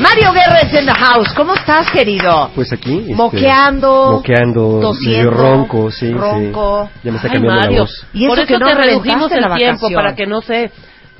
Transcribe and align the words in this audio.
Mario 0.00 0.32
Guerra 0.32 0.60
es 0.60 0.72
in 0.80 0.86
the 0.86 0.92
house. 0.92 1.32
¿Cómo 1.34 1.54
estás, 1.54 1.90
querido? 1.90 2.50
Pues 2.54 2.72
aquí. 2.72 2.98
este, 3.00 3.14
Moqueando. 3.14 4.12
Moqueando. 4.12 4.80
tosiendo, 4.80 5.16
medio 5.18 5.30
ronco, 5.30 5.90
sí. 5.90 6.12
ronco. 6.12 6.88
Sí. 6.92 7.00
Ya 7.04 7.10
me 7.10 7.16
está 7.16 7.28
Ay, 7.28 7.34
cambiando 7.34 7.60
Mario, 7.60 7.76
la 7.76 7.80
voz. 7.82 8.06
Y 8.12 8.24
eso 8.24 8.28
Por 8.28 8.46
que 8.46 8.54
eso 8.54 8.58
no 8.60 8.66
te 8.66 8.74
redujimos 8.74 9.32
el 9.32 9.40
la 9.40 9.56
tiempo 9.56 9.88
para 9.92 10.14
que 10.14 10.26
no 10.26 10.40
se 10.40 10.70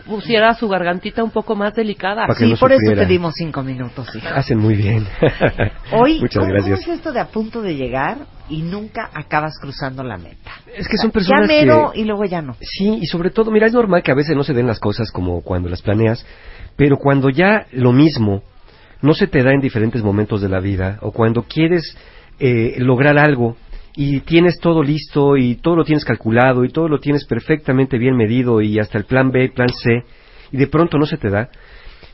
pusiera 0.06 0.54
su 0.54 0.68
gargantita 0.68 1.23
un 1.24 1.30
poco 1.30 1.54
más 1.56 1.74
delicada. 1.74 2.27
Que 2.28 2.34
Sí, 2.34 2.51
no 2.51 2.56
por 2.56 2.73
eso 2.73 2.92
te 2.95 3.06
dimos 3.06 3.34
cinco 3.37 3.62
minutos, 3.62 4.14
hija. 4.14 4.34
Hacen 4.37 4.59
muy 4.59 4.74
bien. 4.74 5.06
Hoy, 5.92 6.20
Muchas 6.20 6.38
¿cómo, 6.45 6.52
gracias. 6.52 6.80
cómo 6.80 6.92
es 6.92 6.98
esto 6.98 7.12
de 7.12 7.20
a 7.20 7.26
punto 7.26 7.60
de 7.60 7.74
llegar 7.74 8.18
y 8.48 8.62
nunca 8.62 9.10
acabas 9.12 9.59
cruzando 9.60 10.02
la 10.04 10.16
meta? 10.16 10.52
Es 10.76 10.88
que 10.88 10.96
son 10.96 11.10
personas 11.10 11.42
ya 11.42 11.46
mero 11.46 11.90
que... 11.92 12.01
y 12.01 12.04
luego 12.04 12.24
ya 12.24 12.40
no. 12.42 12.54
Sí, 12.60 12.98
y 13.02 13.06
sobre 13.06 13.30
todo, 13.30 13.51
mira, 13.51 13.66
es 13.66 13.73
normal 13.74 14.02
que 14.02 14.12
a 14.12 14.15
veces 14.15 14.37
no 14.37 14.45
se 14.45 14.54
den 14.54 14.66
las 14.66 14.79
cosas 14.79 15.10
como 15.10 15.42
cuando 15.42 15.68
las 15.68 15.82
planeas, 15.82 16.24
pero 16.76 16.96
cuando 16.96 17.29
ya 17.29 17.66
lo 17.73 17.92
mismo 17.92 18.42
no 19.02 19.15
se 19.15 19.27
te 19.27 19.43
da 19.43 19.52
en 19.52 19.61
diferentes 19.61 20.02
momentos 20.02 20.41
de 20.41 20.48
la 20.48 20.61
vida, 20.61 20.98
o 21.02 21.12
cuando 21.12 21.43
quieres 21.43 21.97
eh, 22.41 22.77
lograr 22.79 23.19
algo 23.19 23.57
y 23.95 24.21
tienes 24.21 24.59
todo 24.61 24.83
listo 24.83 25.37
y 25.37 25.57
todo 25.57 25.77
lo 25.77 25.84
tienes 25.84 26.05
calculado 26.05 26.65
y 26.65 26.69
todo 26.71 26.88
lo 26.88 27.01
tienes 27.01 27.24
perfectamente 27.27 27.98
bien 27.98 28.16
medido 28.16 28.61
y 28.61 28.79
hasta 28.79 28.98
el 28.98 29.05
plan 29.05 29.30
B, 29.30 29.51
plan 29.51 29.71
C, 29.71 30.05
y 30.52 30.57
de 30.57 30.66
pronto 30.66 30.99
no 30.99 31.07
se 31.07 31.16
te 31.16 31.30
da, 31.30 31.51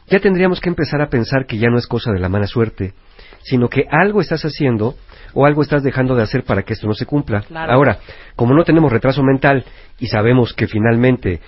ya 0.08 0.18
tendríamos 0.20 0.60
que 0.60 0.68
empezar 0.68 1.00
a 1.00 1.08
pensar 1.08 1.46
que 1.46 1.58
ya 1.58 1.68
no 1.68 1.78
es 1.78 1.86
cosa 1.86 2.12
de 2.12 2.20
la 2.20 2.28
mala 2.28 2.46
suerte, 2.46 2.94
sino 3.42 3.68
que 3.68 3.84
algo 3.90 4.20
estás 4.20 4.42
haciendo 4.44 4.94
o 5.32 5.46
algo 5.46 5.62
estás 5.62 5.82
dejando 5.82 6.14
de 6.14 6.22
hacer 6.22 6.44
para 6.44 6.62
que 6.62 6.74
esto 6.74 6.86
no 6.86 6.94
se 6.94 7.06
cumpla. 7.06 7.42
Claro. 7.42 7.72
Ahora, 7.72 7.98
como 8.36 8.54
no 8.54 8.64
tenemos 8.64 8.92
retraso 8.92 9.22
mental 9.22 9.64
y 9.98 10.06
sabemos 10.06 10.52
que 10.54 10.66
finalmente 10.66 11.40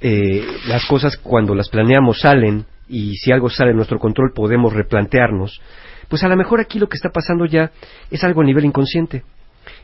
eh, 0.00 0.44
las 0.66 0.84
cosas 0.86 1.16
cuando 1.16 1.54
las 1.54 1.68
planeamos 1.68 2.20
salen 2.20 2.66
y 2.88 3.14
si 3.16 3.32
algo 3.32 3.50
sale 3.50 3.70
de 3.70 3.76
nuestro 3.76 3.98
control 3.98 4.32
podemos 4.34 4.72
replantearnos, 4.72 5.60
pues 6.08 6.22
a 6.22 6.28
lo 6.28 6.36
mejor 6.36 6.60
aquí 6.60 6.78
lo 6.78 6.88
que 6.88 6.96
está 6.96 7.10
pasando 7.10 7.46
ya 7.46 7.70
es 8.10 8.22
algo 8.24 8.42
a 8.42 8.44
nivel 8.44 8.64
inconsciente. 8.64 9.22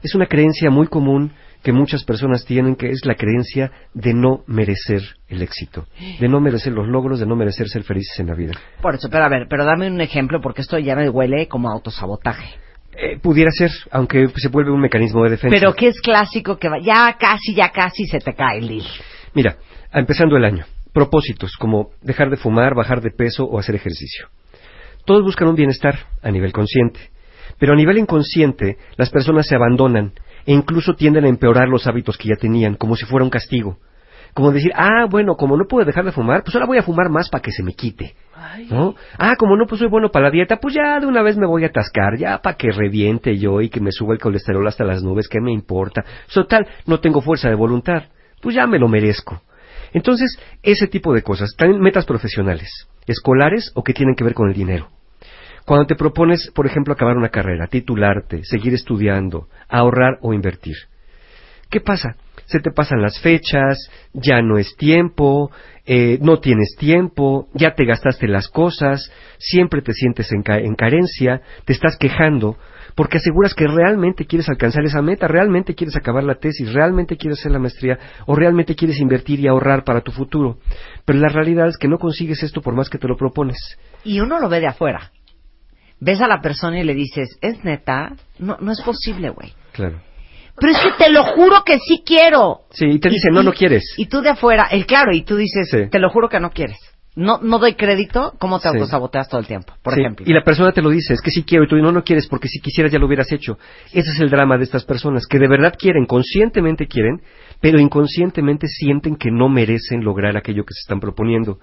Es 0.02 0.14
una 0.14 0.26
creencia 0.26 0.70
muy 0.70 0.86
común 0.86 1.32
que 1.62 1.72
muchas 1.72 2.04
personas 2.04 2.44
tienen, 2.44 2.74
que 2.74 2.90
es 2.90 3.04
la 3.04 3.14
creencia 3.14 3.70
de 3.92 4.14
no 4.14 4.42
merecer 4.46 5.02
el 5.28 5.42
éxito, 5.42 5.86
de 6.18 6.28
no 6.28 6.40
merecer 6.40 6.72
los 6.72 6.88
logros, 6.88 7.20
de 7.20 7.26
no 7.26 7.36
merecer 7.36 7.68
ser 7.68 7.82
felices 7.82 8.18
en 8.18 8.28
la 8.28 8.34
vida. 8.34 8.52
Por 8.80 8.94
eso, 8.94 9.08
pero 9.10 9.24
a 9.24 9.28
ver, 9.28 9.46
pero 9.48 9.64
dame 9.64 9.90
un 9.90 10.00
ejemplo 10.00 10.40
porque 10.40 10.62
esto 10.62 10.78
ya 10.78 10.96
me 10.96 11.08
huele 11.08 11.48
como 11.48 11.70
autosabotaje. 11.70 12.54
Eh, 12.92 13.18
pudiera 13.18 13.50
ser, 13.50 13.70
aunque 13.90 14.28
se 14.36 14.48
vuelve 14.48 14.70
un 14.70 14.80
mecanismo 14.80 15.22
de 15.24 15.30
defensa. 15.30 15.54
Pero 15.54 15.74
que 15.74 15.88
es 15.88 16.00
clásico 16.00 16.58
que 16.58 16.68
va, 16.68 16.78
ya 16.82 17.16
casi, 17.18 17.54
ya 17.54 17.70
casi 17.70 18.04
se 18.06 18.18
te 18.18 18.34
cae 18.34 18.58
el 18.58 18.68
deal. 18.68 18.86
Mira, 19.34 19.56
empezando 19.92 20.36
el 20.36 20.44
año, 20.44 20.64
propósitos 20.92 21.56
como 21.58 21.90
dejar 22.02 22.30
de 22.30 22.36
fumar, 22.36 22.74
bajar 22.74 23.00
de 23.00 23.10
peso 23.10 23.44
o 23.44 23.58
hacer 23.58 23.74
ejercicio. 23.74 24.28
Todos 25.04 25.22
buscan 25.22 25.48
un 25.48 25.54
bienestar 25.54 25.98
a 26.22 26.30
nivel 26.30 26.52
consciente, 26.52 27.00
pero 27.58 27.72
a 27.72 27.76
nivel 27.76 27.98
inconsciente 27.98 28.78
las 28.96 29.10
personas 29.10 29.46
se 29.46 29.56
abandonan 29.56 30.12
e 30.46 30.52
incluso 30.52 30.94
tienden 30.94 31.24
a 31.24 31.28
empeorar 31.28 31.68
los 31.68 31.86
hábitos 31.86 32.16
que 32.16 32.28
ya 32.28 32.36
tenían, 32.36 32.74
como 32.74 32.96
si 32.96 33.04
fuera 33.06 33.24
un 33.24 33.30
castigo. 33.30 33.78
Como 34.34 34.52
decir, 34.52 34.70
ah, 34.76 35.06
bueno, 35.10 35.34
como 35.34 35.56
no 35.56 35.64
puedo 35.66 35.84
dejar 35.84 36.04
de 36.04 36.12
fumar, 36.12 36.42
pues 36.44 36.54
ahora 36.54 36.66
voy 36.66 36.78
a 36.78 36.82
fumar 36.82 37.10
más 37.10 37.28
para 37.28 37.42
que 37.42 37.50
se 37.50 37.62
me 37.62 37.74
quite. 37.74 38.14
¿No? 38.70 38.94
Ah, 39.18 39.34
como 39.36 39.56
no 39.56 39.66
pues 39.66 39.80
soy 39.80 39.88
bueno 39.88 40.10
para 40.10 40.26
la 40.26 40.30
dieta, 40.30 40.56
pues 40.56 40.74
ya 40.74 41.00
de 41.00 41.06
una 41.06 41.22
vez 41.22 41.36
me 41.36 41.46
voy 41.46 41.64
a 41.64 41.68
atascar, 41.68 42.16
ya 42.16 42.38
para 42.38 42.56
que 42.56 42.70
reviente 42.70 43.36
yo 43.38 43.60
y 43.60 43.68
que 43.68 43.80
me 43.80 43.90
suba 43.92 44.14
el 44.14 44.20
colesterol 44.20 44.66
hasta 44.66 44.84
las 44.84 45.02
nubes, 45.02 45.28
¿qué 45.28 45.40
me 45.40 45.52
importa? 45.52 46.04
Total, 46.32 46.66
no 46.86 47.00
tengo 47.00 47.20
fuerza 47.20 47.48
de 47.48 47.54
voluntad, 47.54 48.04
pues 48.40 48.54
ya 48.54 48.66
me 48.66 48.78
lo 48.78 48.88
merezco. 48.88 49.42
Entonces, 49.92 50.38
ese 50.62 50.86
tipo 50.86 51.12
de 51.12 51.22
cosas, 51.22 51.54
también 51.56 51.80
metas 51.80 52.06
profesionales, 52.06 52.88
escolares 53.06 53.72
o 53.74 53.82
que 53.82 53.94
tienen 53.94 54.14
que 54.14 54.24
ver 54.24 54.34
con 54.34 54.48
el 54.48 54.54
dinero. 54.54 54.88
Cuando 55.66 55.86
te 55.86 55.94
propones, 55.94 56.50
por 56.54 56.66
ejemplo, 56.66 56.94
acabar 56.94 57.16
una 57.16 57.28
carrera, 57.28 57.66
titularte, 57.66 58.44
seguir 58.44 58.74
estudiando, 58.74 59.48
ahorrar 59.68 60.18
o 60.22 60.32
invertir. 60.32 60.76
¿Qué 61.70 61.80
pasa? 61.80 62.16
Se 62.46 62.58
te 62.58 62.72
pasan 62.72 63.00
las 63.00 63.20
fechas, 63.20 63.78
ya 64.12 64.42
no 64.42 64.58
es 64.58 64.74
tiempo, 64.76 65.52
eh, 65.92 66.18
no 66.22 66.38
tienes 66.38 66.76
tiempo, 66.78 67.48
ya 67.52 67.74
te 67.74 67.84
gastaste 67.84 68.28
las 68.28 68.46
cosas, 68.46 69.10
siempre 69.38 69.82
te 69.82 69.92
sientes 69.92 70.30
en, 70.30 70.42
ca- 70.44 70.60
en 70.60 70.76
carencia, 70.76 71.40
te 71.64 71.72
estás 71.72 71.96
quejando, 71.98 72.56
porque 72.94 73.16
aseguras 73.18 73.54
que 73.54 73.66
realmente 73.66 74.24
quieres 74.24 74.48
alcanzar 74.48 74.84
esa 74.84 75.02
meta, 75.02 75.26
realmente 75.26 75.74
quieres 75.74 75.96
acabar 75.96 76.22
la 76.22 76.36
tesis, 76.36 76.72
realmente 76.72 77.16
quieres 77.16 77.40
hacer 77.40 77.50
la 77.50 77.58
maestría 77.58 77.98
o 78.26 78.36
realmente 78.36 78.76
quieres 78.76 79.00
invertir 79.00 79.40
y 79.40 79.48
ahorrar 79.48 79.82
para 79.82 80.00
tu 80.02 80.12
futuro. 80.12 80.58
Pero 81.04 81.18
la 81.18 81.28
realidad 81.28 81.66
es 81.66 81.76
que 81.76 81.88
no 81.88 81.98
consigues 81.98 82.40
esto 82.44 82.60
por 82.62 82.74
más 82.76 82.88
que 82.88 82.98
te 82.98 83.08
lo 83.08 83.16
propones. 83.16 83.58
Y 84.04 84.20
uno 84.20 84.38
lo 84.38 84.48
ve 84.48 84.60
de 84.60 84.68
afuera. 84.68 85.10
Ves 85.98 86.20
a 86.20 86.28
la 86.28 86.40
persona 86.40 86.78
y 86.78 86.84
le 86.84 86.94
dices, 86.94 87.36
¿es 87.42 87.64
neta? 87.64 88.12
No, 88.38 88.56
no 88.60 88.70
es 88.70 88.80
posible, 88.80 89.30
güey. 89.30 89.52
Claro. 89.72 90.00
Pero 90.60 90.72
es 90.72 90.78
que 90.78 91.04
te 91.04 91.10
lo 91.10 91.24
juro 91.24 91.64
que 91.64 91.78
sí 91.78 92.02
quiero. 92.04 92.60
Sí, 92.70 92.86
y 92.86 92.98
te 93.00 93.08
dicen, 93.08 93.32
no, 93.32 93.42
no 93.42 93.52
quieres. 93.52 93.94
Y 93.96 94.06
tú 94.06 94.20
de 94.20 94.30
afuera, 94.30 94.68
claro, 94.86 95.12
y 95.12 95.22
tú 95.22 95.36
dices, 95.36 95.68
Sí. 95.70 95.88
te 95.90 95.98
lo 95.98 96.10
juro 96.10 96.28
que 96.28 96.38
no 96.40 96.50
quieres. 96.50 96.78
No, 97.16 97.38
no 97.42 97.58
doy 97.58 97.74
crédito, 97.74 98.34
¿cómo 98.38 98.60
te 98.60 98.68
Sí. 98.68 98.76
autosaboteas 98.76 99.28
todo 99.28 99.40
el 99.40 99.46
tiempo? 99.46 99.72
Por 99.82 99.94
Sí, 99.94 100.00
ejemplo. 100.00 100.24
Y 100.28 100.32
la 100.32 100.44
persona 100.44 100.70
te 100.70 100.80
lo 100.80 100.90
dice, 100.90 101.12
es 101.12 101.20
que 101.20 101.32
sí 101.32 101.42
quiero, 101.42 101.64
y 101.64 101.68
tú 101.68 101.76
no, 101.76 101.90
no 101.90 102.04
quieres, 102.04 102.28
porque 102.28 102.46
si 102.46 102.60
quisieras 102.60 102.92
ya 102.92 103.00
lo 103.00 103.06
hubieras 103.06 103.32
hecho. 103.32 103.58
Ese 103.92 104.10
es 104.12 104.20
el 104.20 104.30
drama 104.30 104.56
de 104.58 104.64
estas 104.64 104.84
personas, 104.84 105.26
que 105.26 105.38
de 105.40 105.48
verdad 105.48 105.74
quieren, 105.76 106.06
conscientemente 106.06 106.86
quieren, 106.86 107.20
pero 107.60 107.80
inconscientemente 107.80 108.68
sienten 108.68 109.16
que 109.16 109.30
no 109.32 109.48
merecen 109.48 110.04
lograr 110.04 110.36
aquello 110.36 110.64
que 110.64 110.72
se 110.72 110.80
están 110.82 111.00
proponiendo. 111.00 111.58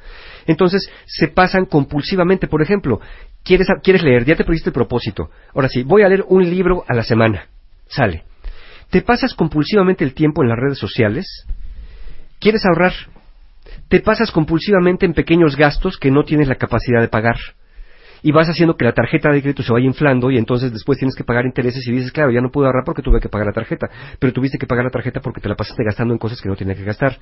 Entonces, 0.48 0.92
se 1.06 1.30
pasan 1.30 1.66
compulsivamente. 1.66 2.48
Por 2.48 2.62
ejemplo, 2.62 3.00
quieres, 3.44 3.68
quieres 3.82 4.04
leer, 4.04 4.26
ya 4.26 4.36
te 4.36 4.44
pusiste 4.44 4.70
el 4.70 4.74
propósito. 4.74 5.30
Ahora 5.56 5.70
sí, 5.70 5.84
voy 5.84 6.02
a 6.04 6.10
leer 6.10 6.26
un 6.28 6.44
libro 6.48 6.84
a 6.88 6.94
la 6.94 7.04
semana. 7.04 7.46
Sale. 7.88 8.26
Te 8.90 9.02
pasas 9.02 9.34
compulsivamente 9.34 10.04
el 10.04 10.14
tiempo 10.14 10.44
en 10.44 10.50
las 10.50 10.58
redes 10.58 10.80
sociales. 10.80 11.46
Quieres 12.40 12.66
ahorrar. 12.66 12.94
Te 13.90 14.00
pasas 14.00 14.32
compulsivamente 14.32 15.06
en 15.06 15.14
pequeños 15.14 15.56
gastos 15.56 15.98
que 15.98 16.12
no 16.12 16.24
tienes 16.24 16.48
la 16.48 16.56
capacidad 16.56 17.02
de 17.02 17.08
pagar 17.08 17.38
y 18.22 18.32
vas 18.32 18.48
haciendo 18.48 18.76
que 18.76 18.86
la 18.86 18.94
tarjeta 18.94 19.30
de 19.32 19.42
crédito 19.42 19.64
se 19.64 19.72
vaya 19.72 19.86
inflando 19.86 20.32
y 20.32 20.38
entonces 20.38 20.72
después 20.72 20.98
tienes 20.98 21.16
que 21.16 21.24
pagar 21.24 21.46
intereses 21.46 21.86
y 21.88 21.92
dices, 21.92 22.12
claro, 22.12 22.32
ya 22.32 22.42
no 22.42 22.50
pude 22.50 22.66
ahorrar 22.66 22.84
porque 22.86 23.02
tuve 23.02 23.20
que 23.20 23.30
pagar 23.30 23.48
la 23.48 23.54
tarjeta, 23.54 23.88
pero 24.20 24.34
tuviste 24.34 24.58
que 24.58 24.66
pagar 24.66 24.86
la 24.86 24.92
tarjeta 24.92 25.20
porque 25.22 25.42
te 25.42 25.50
la 25.50 25.56
pasaste 25.56 25.84
gastando 25.84 26.14
en 26.14 26.18
cosas 26.18 26.42
que 26.42 26.50
no 26.50 26.56
tenías 26.56 26.78
que 26.78 26.84
gastar. 26.84 27.18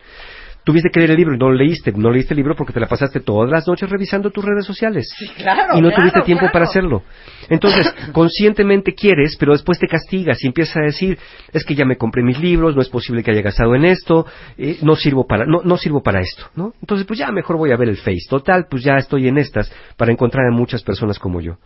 Tuviste 0.65 0.89
que 0.89 0.99
leer 0.99 1.11
el 1.11 1.17
libro 1.17 1.35
y 1.35 1.37
no 1.37 1.49
lo 1.49 1.55
leíste, 1.55 1.91
no 1.91 2.09
leíste 2.09 2.33
el 2.33 2.37
libro 2.37 2.55
porque 2.55 2.73
te 2.73 2.79
la 2.79 2.87
pasaste 2.87 3.19
todas 3.19 3.51
las 3.51 3.67
noches 3.67 3.87
revisando 3.87 4.31
tus 4.31 4.43
redes 4.43 4.65
sociales 4.65 5.07
claro, 5.37 5.77
y 5.77 5.81
no 5.81 5.89
claro, 5.89 5.95
tuviste 5.95 6.21
tiempo 6.23 6.41
claro. 6.41 6.53
para 6.53 6.65
hacerlo. 6.65 7.03
Entonces, 7.49 7.93
conscientemente 8.11 8.95
quieres, 8.95 9.37
pero 9.37 9.53
después 9.53 9.77
te 9.77 9.87
castigas 9.87 10.43
y 10.43 10.47
empiezas 10.47 10.77
a 10.77 10.81
decir, 10.81 11.19
es 11.53 11.63
que 11.63 11.75
ya 11.75 11.85
me 11.85 11.97
compré 11.97 12.23
mis 12.23 12.39
libros, 12.39 12.75
no 12.75 12.81
es 12.81 12.89
posible 12.89 13.21
que 13.21 13.29
haya 13.29 13.43
gastado 13.43 13.75
en 13.75 13.85
esto, 13.85 14.25
eh, 14.57 14.79
no 14.81 14.95
sirvo 14.95 15.27
para, 15.27 15.45
no, 15.45 15.61
no 15.63 15.77
sirvo 15.77 16.01
para 16.01 16.19
esto, 16.19 16.45
¿no? 16.55 16.73
Entonces, 16.81 17.05
pues 17.05 17.19
ya 17.19 17.31
mejor 17.31 17.57
voy 17.57 17.71
a 17.71 17.77
ver 17.77 17.89
el 17.89 17.97
Face. 17.97 18.25
Total, 18.27 18.65
pues 18.67 18.83
ya 18.83 18.97
estoy 18.97 19.27
en 19.27 19.37
estas 19.37 19.71
para 19.97 20.11
encontrar 20.11 20.47
a 20.47 20.51
muchas 20.51 20.81
personas 20.81 21.19
como 21.19 21.41
yo. 21.41 21.57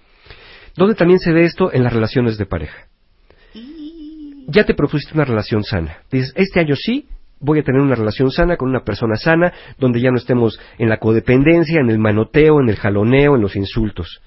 ¿Dónde 0.75 0.95
también 0.95 1.19
se 1.19 1.31
ve 1.31 1.45
esto? 1.45 1.71
En 1.71 1.83
las 1.83 1.93
relaciones 1.93 2.37
de 2.37 2.45
pareja. 2.45 2.87
Ya 4.47 4.65
te 4.65 4.73
propusiste 4.73 5.13
una 5.13 5.25
relación 5.25 5.63
sana. 5.63 5.99
Dices, 6.11 6.33
este 6.35 6.59
año 6.59 6.75
sí, 6.75 7.07
voy 7.39 7.59
a 7.59 7.63
tener 7.63 7.81
una 7.81 7.95
relación 7.95 8.31
sana 8.31 8.57
con 8.57 8.69
una 8.69 8.83
persona 8.83 9.15
sana, 9.15 9.53
donde 9.77 10.01
ya 10.01 10.11
no 10.11 10.17
estemos 10.17 10.59
en 10.77 10.89
la 10.89 10.97
codependencia, 10.97 11.79
en 11.79 11.89
el 11.89 11.99
manoteo, 11.99 12.59
en 12.61 12.69
el 12.69 12.75
jaloneo, 12.75 13.35
en 13.35 13.41
los 13.41 13.55
insultos. 13.55 14.21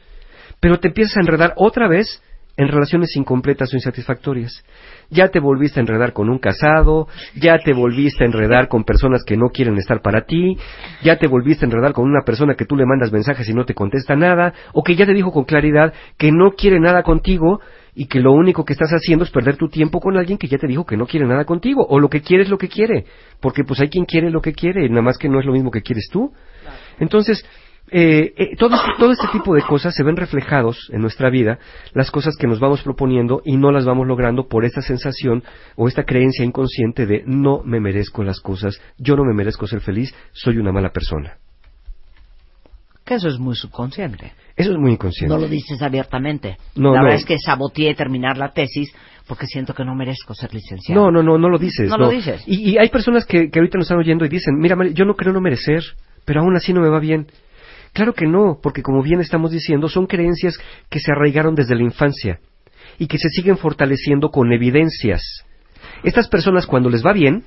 Pero 0.60 0.78
te 0.78 0.88
empiezas 0.88 1.16
a 1.16 1.20
enredar 1.20 1.54
otra 1.56 1.88
vez 1.88 2.22
en 2.56 2.68
relaciones 2.68 3.16
incompletas 3.16 3.72
o 3.72 3.76
insatisfactorias. 3.76 4.64
Ya 5.10 5.28
te 5.28 5.40
volviste 5.40 5.80
a 5.80 5.82
enredar 5.82 6.12
con 6.12 6.28
un 6.28 6.38
casado, 6.38 7.08
ya 7.34 7.58
te 7.58 7.72
volviste 7.72 8.24
a 8.24 8.26
enredar 8.26 8.68
con 8.68 8.84
personas 8.84 9.24
que 9.24 9.36
no 9.36 9.48
quieren 9.48 9.76
estar 9.78 10.02
para 10.02 10.26
ti, 10.26 10.56
ya 11.02 11.18
te 11.18 11.28
volviste 11.28 11.64
a 11.64 11.68
enredar 11.68 11.92
con 11.92 12.04
una 12.04 12.24
persona 12.24 12.54
que 12.54 12.64
tú 12.64 12.76
le 12.76 12.86
mandas 12.86 13.12
mensajes 13.12 13.48
y 13.48 13.54
no 13.54 13.64
te 13.64 13.74
contesta 13.74 14.16
nada, 14.16 14.52
o 14.72 14.82
que 14.82 14.96
ya 14.96 15.06
te 15.06 15.14
dijo 15.14 15.32
con 15.32 15.44
claridad 15.44 15.92
que 16.18 16.30
no 16.30 16.52
quiere 16.52 16.78
nada 16.78 17.02
contigo 17.02 17.60
y 17.94 18.06
que 18.06 18.20
lo 18.20 18.32
único 18.32 18.64
que 18.64 18.72
estás 18.72 18.90
haciendo 18.90 19.24
es 19.24 19.30
perder 19.30 19.56
tu 19.56 19.68
tiempo 19.68 20.00
con 20.00 20.16
alguien 20.16 20.38
que 20.38 20.48
ya 20.48 20.58
te 20.58 20.66
dijo 20.66 20.86
que 20.86 20.96
no 20.96 21.06
quiere 21.06 21.26
nada 21.26 21.44
contigo, 21.44 21.86
o 21.88 22.00
lo 22.00 22.08
que 22.08 22.22
quiere 22.22 22.44
es 22.44 22.48
lo 22.48 22.58
que 22.58 22.68
quiere, 22.68 23.04
porque 23.40 23.64
pues 23.64 23.80
hay 23.80 23.88
quien 23.88 24.04
quiere 24.04 24.30
lo 24.30 24.40
que 24.40 24.52
quiere, 24.52 24.88
nada 24.88 25.02
más 25.02 25.18
que 25.18 25.28
no 25.28 25.40
es 25.40 25.46
lo 25.46 25.52
mismo 25.52 25.70
que 25.70 25.82
quieres 25.82 26.08
tú. 26.10 26.32
Entonces, 26.98 27.44
eh, 27.90 28.32
eh, 28.36 28.56
todo, 28.56 28.74
este, 28.74 28.88
todo 28.98 29.12
este 29.12 29.28
tipo 29.32 29.54
de 29.54 29.62
cosas 29.62 29.94
se 29.94 30.02
ven 30.02 30.16
reflejados 30.16 30.88
en 30.92 31.02
nuestra 31.02 31.28
vida, 31.28 31.58
las 31.92 32.10
cosas 32.10 32.36
que 32.38 32.46
nos 32.46 32.58
vamos 32.58 32.82
proponiendo 32.82 33.42
y 33.44 33.58
no 33.58 33.70
las 33.70 33.84
vamos 33.84 34.06
logrando 34.06 34.48
por 34.48 34.64
esta 34.64 34.80
sensación 34.80 35.42
o 35.76 35.88
esta 35.88 36.04
creencia 36.04 36.44
inconsciente 36.44 37.04
de 37.04 37.22
no 37.26 37.62
me 37.64 37.80
merezco 37.80 38.24
las 38.24 38.40
cosas, 38.40 38.80
yo 38.96 39.16
no 39.16 39.24
me 39.24 39.34
merezco 39.34 39.66
ser 39.66 39.80
feliz, 39.80 40.14
soy 40.32 40.56
una 40.56 40.72
mala 40.72 40.90
persona. 40.90 41.36
Que 43.04 43.14
eso 43.14 43.28
es 43.28 43.38
muy 43.38 43.54
subconsciente. 43.56 44.32
Eso 44.56 44.72
es 44.72 44.78
muy 44.78 44.92
inconsciente. 44.92 45.34
No 45.34 45.40
lo 45.40 45.48
dices 45.48 45.82
abiertamente. 45.82 46.56
No, 46.76 46.92
la 46.92 46.98
no. 46.98 47.04
verdad 47.04 47.18
es 47.20 47.24
que 47.26 47.38
saboteé 47.38 47.94
terminar 47.94 48.38
la 48.38 48.52
tesis 48.52 48.92
porque 49.26 49.46
siento 49.46 49.74
que 49.74 49.84
no 49.84 49.94
merezco 49.94 50.34
ser 50.34 50.52
licenciado. 50.54 51.00
No, 51.00 51.10
no, 51.10 51.22
no, 51.22 51.38
no 51.38 51.48
lo 51.48 51.58
dices. 51.58 51.88
No 51.88 51.96
lo 51.98 52.08
dices. 52.10 52.42
Y, 52.46 52.70
y 52.72 52.78
hay 52.78 52.88
personas 52.90 53.24
que, 53.26 53.50
que 53.50 53.58
ahorita 53.58 53.78
nos 53.78 53.86
están 53.86 53.98
oyendo 53.98 54.24
y 54.24 54.28
dicen, 54.28 54.54
mira, 54.58 54.76
yo 54.92 55.04
no 55.04 55.14
creo 55.14 55.32
no 55.32 55.40
merecer, 55.40 55.82
pero 56.24 56.40
aún 56.42 56.54
así 56.56 56.72
no 56.72 56.80
me 56.80 56.88
va 56.88 57.00
bien. 57.00 57.26
Claro 57.92 58.14
que 58.14 58.26
no, 58.26 58.58
porque 58.62 58.82
como 58.82 59.02
bien 59.02 59.20
estamos 59.20 59.50
diciendo, 59.50 59.88
son 59.88 60.06
creencias 60.06 60.58
que 60.88 60.98
se 61.00 61.12
arraigaron 61.12 61.54
desde 61.54 61.74
la 61.74 61.82
infancia 61.82 62.38
y 62.98 63.06
que 63.06 63.18
se 63.18 63.28
siguen 63.30 63.56
fortaleciendo 63.58 64.30
con 64.30 64.52
evidencias. 64.52 65.22
Estas 66.04 66.28
personas 66.28 66.66
cuando 66.66 66.88
les 66.88 67.04
va 67.04 67.12
bien, 67.12 67.44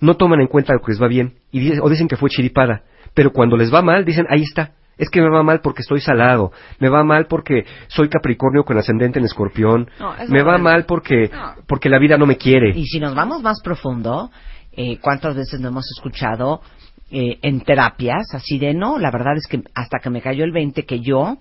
no 0.00 0.16
toman 0.16 0.40
en 0.40 0.46
cuenta 0.48 0.72
lo 0.74 0.80
que 0.80 0.92
les 0.92 1.00
va 1.02 1.08
bien 1.08 1.34
y 1.52 1.60
di- 1.60 1.78
o 1.80 1.88
dicen 1.88 2.08
que 2.08 2.16
fue 2.16 2.30
chiripada, 2.30 2.82
pero 3.14 3.30
cuando 3.32 3.56
les 3.56 3.72
va 3.72 3.80
mal 3.82 4.04
dicen, 4.04 4.26
ahí 4.28 4.42
está, 4.42 4.72
es 4.98 5.10
que 5.10 5.20
me 5.20 5.28
va 5.28 5.42
mal 5.42 5.60
porque 5.60 5.82
estoy 5.82 6.00
salado, 6.00 6.52
me 6.78 6.88
va 6.88 7.04
mal 7.04 7.26
porque 7.26 7.64
soy 7.88 8.08
Capricornio 8.08 8.64
con 8.64 8.78
ascendente 8.78 9.18
en 9.18 9.24
Escorpión, 9.26 9.88
No, 10.00 10.14
me 10.28 10.42
va 10.42 10.56
es. 10.56 10.62
mal 10.62 10.84
porque 10.86 11.28
No. 11.32 11.54
porque 11.66 11.88
la 11.88 11.98
vida 11.98 12.16
no 12.16 12.26
me 12.26 12.36
quiere. 12.36 12.70
Y 12.76 12.86
si 12.86 12.98
nos 13.00 13.14
vamos 13.14 13.42
más 13.42 13.60
profundo, 13.62 14.30
eh, 14.72 14.98
¿cuántas 15.00 15.34
veces 15.36 15.60
no 15.60 15.68
hemos 15.68 15.84
escuchado 15.96 16.60
eh, 17.10 17.38
en 17.42 17.60
terapias 17.60 18.34
así 18.34 18.58
de 18.58 18.74
no? 18.74 18.98
La 18.98 19.10
verdad 19.10 19.36
es 19.36 19.46
que 19.46 19.62
hasta 19.74 19.98
que 19.98 20.10
me 20.10 20.20
cayó 20.22 20.44
el 20.44 20.52
20 20.52 20.84
que 20.84 21.00
yo 21.00 21.36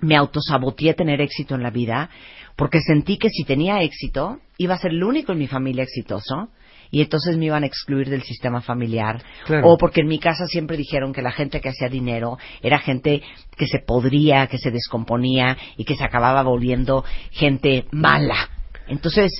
me 0.00 0.16
autosaboteé 0.16 0.94
tener 0.94 1.20
éxito 1.20 1.54
en 1.54 1.62
la 1.62 1.70
vida 1.70 2.10
porque 2.56 2.80
sentí 2.80 3.16
que 3.18 3.28
si 3.30 3.44
tenía 3.44 3.82
éxito 3.82 4.38
iba 4.58 4.74
a 4.74 4.78
ser 4.78 4.92
el 4.92 5.02
único 5.02 5.32
en 5.32 5.38
mi 5.38 5.46
familia 5.46 5.82
exitoso 5.84 6.48
y 6.94 7.00
entonces 7.00 7.36
me 7.36 7.46
iban 7.46 7.64
a 7.64 7.66
excluir 7.66 8.08
del 8.08 8.22
sistema 8.22 8.60
familiar 8.60 9.20
Claro. 9.46 9.66
o 9.68 9.76
porque 9.76 10.02
en 10.02 10.06
mi 10.06 10.20
casa 10.20 10.46
siempre 10.46 10.76
dijeron 10.76 11.12
que 11.12 11.22
la 11.22 11.32
gente 11.32 11.60
que 11.60 11.70
hacía 11.70 11.88
dinero 11.88 12.38
era 12.62 12.78
gente 12.78 13.20
que 13.56 13.66
se 13.66 13.80
podría, 13.80 14.46
que 14.46 14.58
se 14.58 14.70
descomponía 14.70 15.56
y 15.76 15.84
que 15.84 15.96
se 15.96 16.04
acababa 16.04 16.44
volviendo 16.44 17.04
gente 17.32 17.86
mala. 17.90 18.48
Entonces, 18.86 19.32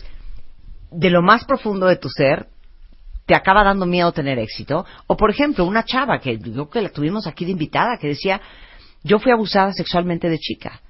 de 0.90 1.10
lo 1.10 1.22
más 1.22 1.44
profundo 1.44 1.86
de 1.86 1.94
tu 1.94 2.08
ser, 2.08 2.48
te 3.24 3.36
acaba 3.36 3.62
dando 3.62 3.86
miedo 3.86 4.10
tener 4.10 4.40
éxito. 4.40 4.84
O, 5.06 5.16
por 5.16 5.30
ejemplo, 5.30 5.64
una 5.64 5.84
chava 5.84 6.18
que 6.18 6.36
yo 6.38 6.68
que 6.68 6.82
la 6.82 6.88
tuvimos 6.88 7.28
aquí 7.28 7.44
de 7.44 7.52
invitada 7.52 7.98
que 8.00 8.08
decía, 8.08 8.40
yo 9.04 9.20
fui 9.20 9.30
abusada 9.30 9.72
sexualmente 9.72 10.28
de 10.28 10.38
chica 10.40 10.80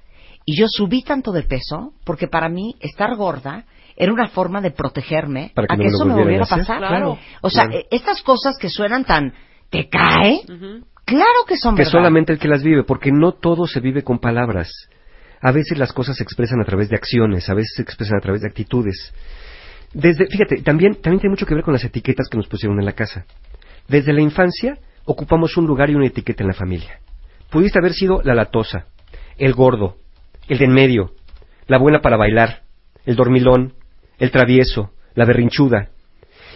y 0.45 0.57
yo 0.59 0.65
subí 0.67 1.03
tanto 1.03 1.31
de 1.31 1.43
peso 1.43 1.93
porque 2.03 2.27
para 2.27 2.49
mí 2.49 2.73
estar 2.79 3.15
gorda 3.15 3.65
era 3.95 4.11
una 4.13 4.27
forma 4.29 4.61
de 4.61 4.71
protegerme 4.71 5.51
Para 5.55 5.67
que 5.67 5.73
a 5.73 5.77
no 5.77 5.83
que 5.83 5.89
me 5.89 5.95
eso 5.95 6.05
me 6.05 6.13
volviera 6.15 6.43
a 6.43 6.47
pasar. 6.47 6.77
Claro. 6.79 7.17
O 7.41 7.49
sea, 7.49 7.65
Claro. 7.65 7.79
eh, 7.79 7.87
estas 7.91 8.21
cosas 8.21 8.57
que 8.59 8.69
suenan 8.69 9.05
tan, 9.05 9.33
¿te 9.69 9.87
cae? 9.89 10.41
Claro 11.05 11.45
que 11.47 11.55
son 11.57 11.75
que 11.75 11.81
verdad. 11.81 11.91
solamente 11.91 12.33
el 12.33 12.39
que 12.39 12.47
las 12.47 12.63
vive, 12.63 12.83
porque 12.83 13.11
no 13.11 13.33
todo 13.33 13.67
se 13.67 13.79
vive 13.79 14.03
con 14.03 14.19
palabras. 14.19 14.71
A 15.41 15.51
veces 15.51 15.77
las 15.77 15.93
cosas 15.93 16.17
se 16.17 16.23
expresan 16.23 16.59
a 16.61 16.65
través 16.65 16.89
de 16.89 16.95
acciones, 16.95 17.47
a 17.49 17.53
veces 17.53 17.73
se 17.75 17.81
expresan 17.83 18.17
a 18.17 18.21
través 18.21 18.41
de 18.41 18.47
actitudes. 18.47 19.13
Desde, 19.93 20.25
fíjate, 20.27 20.61
también, 20.63 20.95
también 20.95 21.19
tiene 21.21 21.31
mucho 21.31 21.45
que 21.45 21.53
ver 21.55 21.63
con 21.63 21.73
las 21.73 21.83
etiquetas 21.83 22.27
que 22.29 22.37
nos 22.37 22.47
pusieron 22.47 22.79
en 22.79 22.85
la 22.85 22.93
casa. 22.93 23.25
Desde 23.87 24.11
la 24.13 24.21
infancia 24.21 24.77
ocupamos 25.05 25.55
un 25.57 25.67
lugar 25.67 25.89
y 25.89 25.95
una 25.95 26.07
etiqueta 26.07 26.43
en 26.43 26.47
la 26.47 26.53
familia. 26.55 26.99
Pudiste 27.51 27.77
haber 27.79 27.93
sido 27.93 28.21
la 28.23 28.33
latosa, 28.33 28.87
el 29.37 29.53
gordo, 29.53 29.97
el 30.47 30.57
de 30.57 30.65
en 30.65 30.73
medio, 30.73 31.11
la 31.67 31.77
buena 31.77 32.01
para 32.01 32.17
bailar, 32.17 32.63
el 33.05 33.15
dormilón, 33.15 33.73
el 34.19 34.31
travieso, 34.31 34.91
la 35.15 35.25
berrinchuda. 35.25 35.89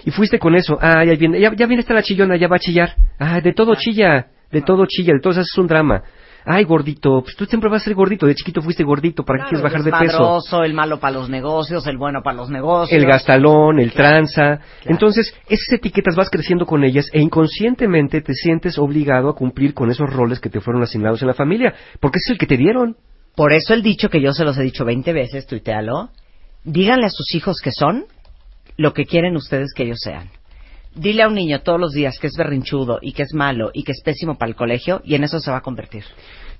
Y 0.05 0.11
fuiste 0.11 0.39
con 0.39 0.55
eso, 0.55 0.77
ah, 0.81 1.03
ya 1.05 1.13
viene, 1.15 1.39
ya, 1.39 1.53
ya 1.55 1.65
viene 1.65 1.81
esta 1.81 1.93
la 1.93 2.03
chillona, 2.03 2.37
ya 2.37 2.47
va 2.47 2.55
a 2.55 2.59
chillar. 2.59 2.95
Ah, 3.19 3.41
de 3.41 3.53
todo 3.53 3.75
chilla, 3.75 4.27
de 4.51 4.61
todo 4.61 4.85
chilla, 4.87 5.13
de 5.13 5.19
todo 5.19 5.39
es 5.39 5.57
un 5.57 5.67
drama. 5.67 6.03
Ay, 6.45 6.63
gordito, 6.63 7.21
pues 7.21 7.35
tú 7.35 7.45
siempre 7.45 7.69
vas 7.69 7.81
a 7.81 7.85
ser 7.85 7.93
gordito, 7.95 8.25
de 8.25 8.33
chiquito 8.33 8.61
fuiste 8.61 8.83
gordito, 8.83 9.23
¿para 9.23 9.43
qué 9.43 9.49
quieres 9.49 9.61
bajar 9.61 9.83
de 9.83 9.91
peso? 9.91 10.03
desmadroso, 10.03 10.63
el 10.63 10.73
malo 10.73 10.97
para 10.99 11.15
los 11.17 11.29
negocios, 11.29 11.85
el 11.85 11.97
bueno 11.97 12.21
para 12.23 12.37
los 12.37 12.49
negocios. 12.49 12.97
el 12.99 13.05
gastalón, 13.05 13.79
el 13.79 13.91
Claro, 13.91 14.09
tranza. 14.09 14.41
claro. 14.57 14.61
Entonces, 14.85 15.33
esas 15.49 15.73
etiquetas 15.73 16.15
vas 16.15 16.29
creciendo 16.29 16.65
con 16.65 16.83
ellas 16.85 17.07
e 17.11 17.19
inconscientemente 17.21 18.21
te 18.21 18.33
sientes 18.33 18.79
obligado 18.79 19.29
a 19.29 19.35
cumplir 19.35 19.73
con 19.73 19.91
esos 19.91 20.09
roles 20.11 20.39
que 20.39 20.49
te 20.49 20.61
fueron 20.61 20.81
asignados 20.81 21.21
en 21.21 21.27
la 21.27 21.33
familia, 21.33 21.73
porque 21.99 22.17
es 22.17 22.29
el 22.29 22.37
que 22.37 22.47
te 22.47 22.55
dieron. 22.57 22.95
Por 23.35 23.51
eso 23.53 23.73
el 23.73 23.83
dicho 23.83 24.09
que 24.09 24.21
yo 24.21 24.31
se 24.31 24.45
los 24.45 24.57
he 24.57 24.63
dicho 24.63 24.85
20 24.85 25.11
veces, 25.13 25.45
tuitealo, 25.45 26.09
díganle 26.63 27.05
a 27.05 27.09
sus 27.09 27.33
hijos 27.35 27.61
que 27.61 27.71
son 27.71 28.05
lo 28.77 28.93
que 28.93 29.05
quieren 29.05 29.35
ustedes 29.35 29.73
que 29.73 29.83
ellos 29.83 29.99
sean. 30.01 30.29
Dile 30.95 31.23
a 31.23 31.27
un 31.27 31.35
niño 31.35 31.61
todos 31.61 31.79
los 31.79 31.93
días 31.93 32.17
que 32.19 32.27
es 32.27 32.35
berrinchudo 32.35 32.99
y 33.01 33.13
que 33.13 33.23
es 33.23 33.33
malo 33.33 33.71
y 33.73 33.83
que 33.83 33.91
es 33.91 34.01
pésimo 34.01 34.37
para 34.37 34.49
el 34.49 34.55
colegio 34.55 35.01
y 35.03 35.15
en 35.15 35.23
eso 35.23 35.39
se 35.39 35.51
va 35.51 35.57
a 35.57 35.61
convertir. 35.61 36.03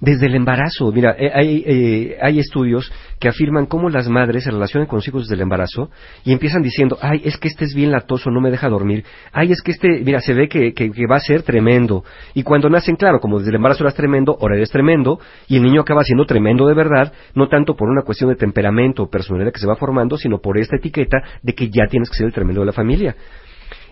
Desde 0.01 0.27
el 0.27 0.35
embarazo, 0.35 0.89
mira, 0.93 1.13
eh, 1.19 1.29
hay, 1.33 1.63
eh, 1.67 2.17
hay 2.21 2.39
estudios 2.39 2.89
que 3.19 3.27
afirman 3.27 3.65
cómo 3.65 3.89
las 3.89 4.07
madres 4.07 4.45
se 4.45 4.51
relacionan 4.51 4.87
con 4.87 5.01
sus 5.01 5.09
hijos 5.09 5.23
desde 5.23 5.35
el 5.35 5.41
embarazo 5.41 5.89
y 6.23 6.31
empiezan 6.31 6.61
diciendo, 6.61 6.97
ay, 7.01 7.21
es 7.25 7.35
que 7.35 7.49
este 7.49 7.65
es 7.65 7.75
bien 7.75 7.91
latoso, 7.91 8.31
no 8.31 8.39
me 8.39 8.49
deja 8.49 8.69
dormir, 8.69 9.03
ay, 9.33 9.51
es 9.51 9.61
que 9.61 9.71
este, 9.71 10.01
mira, 10.05 10.21
se 10.21 10.33
ve 10.33 10.47
que, 10.47 10.73
que, 10.73 10.89
que 10.89 11.05
va 11.05 11.17
a 11.17 11.19
ser 11.19 11.43
tremendo. 11.43 12.05
Y 12.33 12.43
cuando 12.43 12.69
nacen, 12.69 12.95
claro, 12.95 13.19
como 13.19 13.39
desde 13.39 13.49
el 13.49 13.57
embarazo 13.57 13.83
eras 13.83 13.95
tremendo, 13.95 14.37
ahora 14.39 14.55
eres 14.55 14.69
tremendo, 14.69 15.19
y 15.49 15.57
el 15.57 15.63
niño 15.63 15.81
acaba 15.81 16.03
siendo 16.03 16.25
tremendo 16.25 16.65
de 16.65 16.75
verdad, 16.75 17.11
no 17.35 17.49
tanto 17.49 17.75
por 17.75 17.89
una 17.89 18.03
cuestión 18.03 18.29
de 18.29 18.37
temperamento 18.37 19.03
o 19.03 19.09
personalidad 19.09 19.51
que 19.51 19.59
se 19.59 19.67
va 19.67 19.75
formando, 19.75 20.15
sino 20.15 20.39
por 20.39 20.57
esta 20.57 20.77
etiqueta 20.77 21.17
de 21.43 21.53
que 21.53 21.69
ya 21.69 21.87
tienes 21.89 22.09
que 22.09 22.15
ser 22.15 22.27
el 22.27 22.33
tremendo 22.33 22.61
de 22.61 22.67
la 22.67 22.71
familia. 22.71 23.17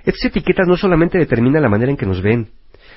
Estas 0.06 0.24
etiquetas 0.24 0.70
no 0.70 0.78
solamente 0.78 1.18
determinan 1.18 1.62
la 1.62 1.70
manera 1.70 1.92
en 1.92 1.98
que 1.98 2.06
nos 2.06 2.22
ven, 2.22 2.48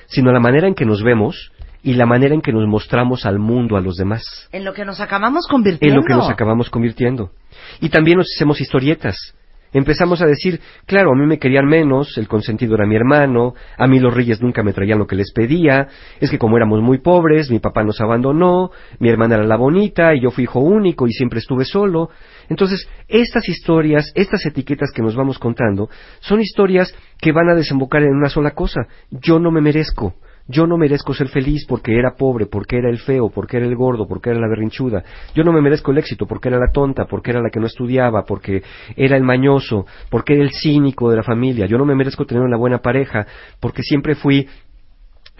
sino 0.07 0.31
la 0.31 0.39
manera 0.39 0.65
en 0.69 0.75
que 0.75 0.85
nos 0.85 1.03
vemos 1.03 1.51
y 1.83 1.93
la 1.93 2.05
manera 2.05 2.35
en 2.35 2.41
que 2.41 2.51
nos 2.51 2.67
mostramos 2.67 3.25
al 3.25 3.39
mundo, 3.39 3.75
a 3.75 3.81
los 3.81 3.95
demás, 3.95 4.49
En 4.51 4.63
lo 4.63 4.73
que 4.73 4.85
nos 4.85 4.99
acabamos 4.99 5.47
convirtiendo. 5.47 5.95
en 5.95 6.01
lo 6.01 6.05
que 6.05 6.13
nos 6.13 6.29
acabamos 6.29 6.69
convirtiendo. 6.69 7.31
Y 7.79 7.89
también 7.89 8.17
nos 8.17 8.27
hacemos 8.35 8.61
historietas. 8.61 9.35
Empezamos 9.73 10.21
a 10.21 10.25
decir, 10.25 10.59
claro, 10.85 11.11
a 11.11 11.15
mí 11.15 11.25
me 11.25 11.39
querían 11.39 11.65
menos, 11.65 12.17
el 12.17 12.27
consentido 12.27 12.75
era 12.75 12.85
mi 12.85 12.95
hermano, 12.97 13.53
a 13.77 13.87
mí 13.87 13.99
los 13.99 14.13
reyes 14.13 14.41
nunca 14.41 14.63
me 14.63 14.73
traían 14.73 14.99
lo 14.99 15.07
que 15.07 15.15
les 15.15 15.31
pedía, 15.31 15.87
es 16.19 16.29
que 16.29 16.37
como 16.37 16.57
éramos 16.57 16.81
muy 16.81 16.97
pobres, 16.97 17.49
mi 17.49 17.59
papá 17.59 17.81
nos 17.81 18.01
abandonó, 18.01 18.71
mi 18.99 19.07
hermana 19.07 19.35
era 19.35 19.45
la 19.45 19.55
bonita 19.55 20.13
y 20.13 20.23
yo 20.23 20.31
fui 20.31 20.43
hijo 20.43 20.59
único 20.59 21.07
y 21.07 21.13
siempre 21.13 21.39
estuve 21.39 21.63
solo. 21.63 22.09
Entonces, 22.49 22.85
estas 23.07 23.47
historias, 23.47 24.11
estas 24.13 24.45
etiquetas 24.45 24.91
que 24.93 25.01
nos 25.01 25.15
vamos 25.15 25.39
contando, 25.39 25.89
son 26.19 26.41
historias 26.41 26.93
que 27.17 27.31
van 27.31 27.49
a 27.49 27.55
desembocar 27.55 28.03
en 28.03 28.13
una 28.13 28.27
sola 28.27 28.51
cosa, 28.51 28.81
yo 29.09 29.39
no 29.39 29.51
me 29.51 29.61
merezco. 29.61 30.15
Yo 30.51 30.67
no 30.67 30.77
merezco 30.77 31.13
ser 31.13 31.29
feliz 31.29 31.65
porque 31.65 31.97
era 31.97 32.15
pobre, 32.15 32.45
porque 32.45 32.77
era 32.77 32.89
el 32.89 32.99
feo, 32.99 33.29
porque 33.29 33.57
era 33.57 33.65
el 33.65 33.75
gordo, 33.75 34.05
porque 34.07 34.31
era 34.31 34.39
la 34.39 34.49
berrinchuda. 34.49 35.03
Yo 35.33 35.43
no 35.43 35.53
me 35.53 35.61
merezco 35.61 35.91
el 35.91 35.97
éxito 35.97 36.25
porque 36.25 36.49
era 36.49 36.59
la 36.59 36.71
tonta, 36.71 37.05
porque 37.05 37.31
era 37.31 37.41
la 37.41 37.49
que 37.49 37.59
no 37.59 37.67
estudiaba, 37.67 38.23
porque 38.25 38.61
era 38.95 39.15
el 39.15 39.23
mañoso, 39.23 39.85
porque 40.09 40.33
era 40.33 40.43
el 40.43 40.51
cínico 40.51 41.09
de 41.09 41.17
la 41.17 41.23
familia. 41.23 41.67
Yo 41.67 41.77
no 41.77 41.85
me 41.85 41.95
merezco 41.95 42.25
tener 42.25 42.43
una 42.43 42.57
buena 42.57 42.79
pareja 42.79 43.25
porque 43.59 43.81
siempre 43.81 44.15
fui 44.15 44.47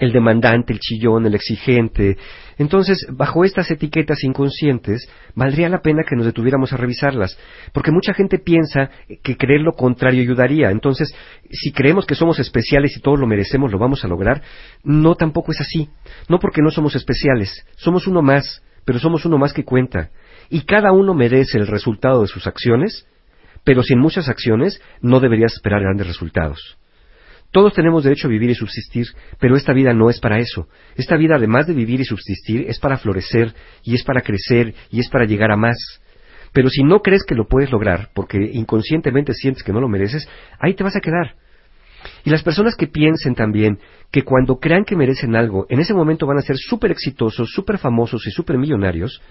el 0.02 0.12
demandante, 0.12 0.74
el 0.74 0.80
chillón, 0.80 1.28
el 1.28 1.36
exigente. 1.36 2.18
Entonces, 2.58 3.06
bajo 3.12 3.46
estas 3.46 3.70
etiquetas 3.70 4.24
inconscientes, 4.24 5.08
valdría 5.36 5.70
la 5.70 5.82
pena 5.82 6.02
que 6.04 6.16
nos 6.16 6.26
detuviéramos 6.26 6.74
a 6.74 6.78
revisarlas, 6.78 7.38
porque 7.72 7.92
mucha 7.92 8.16
gente 8.16 8.40
piensa 8.40 8.90
que 9.22 9.38
creer 9.38 9.62
lo 9.62 9.74
contrario 9.74 10.24
ayudaría. 10.24 10.72
Entonces, 10.72 11.14
si 11.52 11.72
creemos 11.72 12.08
que 12.08 12.16
somos 12.16 12.40
especiales 12.40 12.98
y 12.98 13.00
todos 13.00 13.20
lo 13.20 13.28
merecemos, 13.28 13.72
lo 13.72 13.78
vamos 13.78 14.04
a 14.04 14.08
lograr, 14.08 14.42
no 14.84 15.14
tampoco 15.14 15.52
es 15.52 15.62
así. 15.62 15.88
No 16.28 16.40
porque 16.40 16.64
no 16.64 16.72
somos 16.72 16.96
especiales, 16.96 17.64
somos 17.76 18.08
uno 18.08 18.24
más, 18.24 18.64
pero 18.86 18.98
somos 18.98 19.24
uno 19.26 19.38
más 19.38 19.54
que 19.54 19.64
cuenta. 19.64 20.10
Y 20.50 20.62
cada 20.62 20.94
uno 20.94 21.14
merece 21.14 21.60
el 21.60 21.68
resultado 21.68 22.22
de 22.22 22.28
sus 22.28 22.48
acciones, 22.48 23.08
pero 23.64 23.84
sin 23.84 24.00
muchas 24.00 24.30
acciones 24.30 24.82
no 25.00 25.20
deberías 25.20 25.54
esperar 25.54 25.82
grandes 25.82 26.08
resultados. 26.08 26.81
Todos 27.52 27.74
tenemos 27.74 28.04
derecho 28.04 28.28
a 28.28 28.32
vivir 28.32 28.50
y 28.50 28.56
subsistir, 28.56 29.08
pero 29.40 29.58
esta 29.58 29.74
vida 29.74 29.94
no 29.94 30.10
es 30.10 30.20
para 30.20 30.40
eso. 30.40 30.68
Esta 30.96 31.18
vida, 31.18 31.36
además 31.36 31.68
de 31.68 31.74
vivir 31.74 32.00
y 32.00 32.06
subsistir, 32.06 32.66
es 32.68 32.80
para 32.80 32.98
florecer, 32.98 33.54
y 33.84 33.94
es 33.94 34.04
para 34.04 34.22
crecer, 34.22 34.74
y 34.90 35.02
es 35.02 35.10
para 35.10 35.26
llegar 35.26 35.52
a 35.52 35.58
más. 35.58 35.78
Pero 36.54 36.70
si 36.70 36.84
no 36.84 37.02
crees 37.02 37.24
que 37.24 37.36
lo 37.36 37.48
puedes 37.48 37.72
lograr, 37.72 38.10
porque 38.14 38.38
inconscientemente 38.54 39.34
sientes 39.34 39.64
que 39.64 39.74
no 39.74 39.82
lo 39.82 39.90
mereces, 39.90 40.28
ahí 40.60 40.74
te 40.76 40.84
vas 40.84 40.96
a 40.96 41.02
quedar. 41.02 41.36
Y 42.24 42.30
las 42.30 42.42
personas 42.42 42.76
que 42.76 42.88
piensen 42.88 43.36
también 43.36 43.80
que 44.12 44.24
cuando 44.24 44.58
crean 44.58 44.86
que 44.86 44.96
merecen 44.96 45.36
algo, 45.36 45.66
en 45.70 45.80
ese 45.80 45.94
momento 45.94 46.26
van 46.26 46.38
a 46.38 46.42
ser 46.42 46.58
súper 46.58 46.92
exitosos, 46.92 47.52
súper 47.52 47.78
famosos 47.78 48.26
y 48.28 48.32
súper 48.32 48.58
millonarios, 48.58 49.22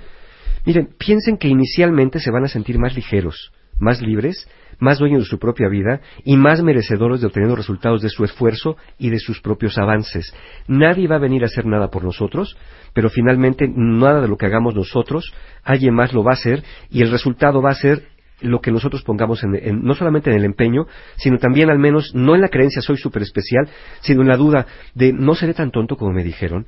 miren, 0.65 0.91
piensen 0.99 1.37
que 1.37 1.49
inicialmente 1.49 2.21
se 2.21 2.31
van 2.31 2.45
a 2.45 2.49
sentir 2.49 2.79
más 2.79 2.95
ligeros, 2.95 3.53
más 3.79 4.01
libres, 4.01 4.49
más 4.81 4.99
dueños 4.99 5.21
de 5.21 5.29
su 5.29 5.39
propia 5.39 5.69
vida 5.69 6.01
y 6.25 6.37
más 6.37 6.63
merecedores 6.63 7.21
de 7.21 7.29
obtener 7.29 7.49
los 7.49 7.59
resultados 7.59 8.03
de 8.03 8.09
su 8.09 8.25
esfuerzo 8.25 8.77
y 8.99 9.11
de 9.11 9.19
sus 9.19 9.41
propios 9.41 9.79
avances. 9.79 10.35
Nadie 10.67 11.07
va 11.07 11.17
a 11.17 11.21
venir 11.21 11.43
a 11.43 11.47
hacer 11.47 11.67
nada 11.67 11.91
por 11.91 12.03
nosotros, 12.03 12.57
pero 12.93 13.11
finalmente 13.11 13.69
nada 13.69 14.21
de 14.21 14.29
lo 14.29 14.37
que 14.37 14.47
hagamos 14.47 14.75
nosotros, 14.75 15.33
alguien 15.63 15.95
más 15.95 16.13
lo 16.13 16.25
va 16.25 16.33
a 16.33 16.35
hacer 16.35 16.65
y 16.91 17.03
el 17.03 17.11
resultado 17.11 17.63
va 17.63 17.71
a 17.71 17.75
ser 17.75 18.03
lo 18.41 18.61
que 18.61 18.73
nosotros 18.73 19.03
pongamos 19.03 19.43
en, 19.45 19.83
no 19.83 19.95
solamente 19.95 20.31
en 20.31 20.37
el 20.37 20.45
empeño, 20.45 20.87
sino 21.17 21.39
también 21.39 21.71
al 21.71 21.79
menos 21.79 22.15
no 22.15 22.35
en 22.35 22.41
la 22.41 22.49
creencia 22.49 22.83
soy 22.83 22.97
súper 22.97 23.23
especial, 23.23 23.69
sino 24.01 24.23
en 24.23 24.29
la 24.29 24.37
duda 24.37 24.67
de 24.95 25.13
no 25.13 25.35
seré 25.35 25.55
tan 25.55 25.71
tonto 25.71 25.97
como 25.97 26.13
me 26.13 26.25
dijeron, 26.25 26.67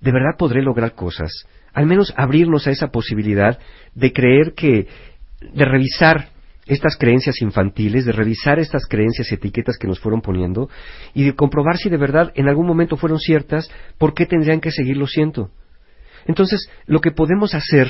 de 0.00 0.12
verdad 0.12 0.38
podré 0.38 0.62
lograr 0.62 0.94
cosas, 0.94 1.46
al 1.72 1.86
menos 1.86 2.14
abrirnos 2.16 2.66
a 2.66 2.70
esa 2.70 2.88
posibilidad 2.88 3.58
de 3.94 4.12
creer 4.12 4.54
que, 4.54 4.86
de 5.52 5.64
revisar 5.64 6.29
estas 6.70 6.96
creencias 6.96 7.42
infantiles, 7.42 8.04
de 8.04 8.12
revisar 8.12 8.60
estas 8.60 8.86
creencias 8.86 9.30
y 9.30 9.34
etiquetas 9.34 9.76
que 9.76 9.88
nos 9.88 9.98
fueron 9.98 10.20
poniendo 10.20 10.70
y 11.14 11.24
de 11.24 11.34
comprobar 11.34 11.76
si 11.76 11.88
de 11.88 11.96
verdad 11.96 12.30
en 12.36 12.48
algún 12.48 12.66
momento 12.66 12.96
fueron 12.96 13.18
ciertas, 13.18 13.68
por 13.98 14.14
qué 14.14 14.24
tendrían 14.24 14.60
que 14.60 14.70
seguirlo 14.70 15.08
siendo. 15.08 15.50
Entonces, 16.26 16.70
lo 16.86 17.00
que 17.00 17.10
podemos 17.10 17.54
hacer 17.54 17.88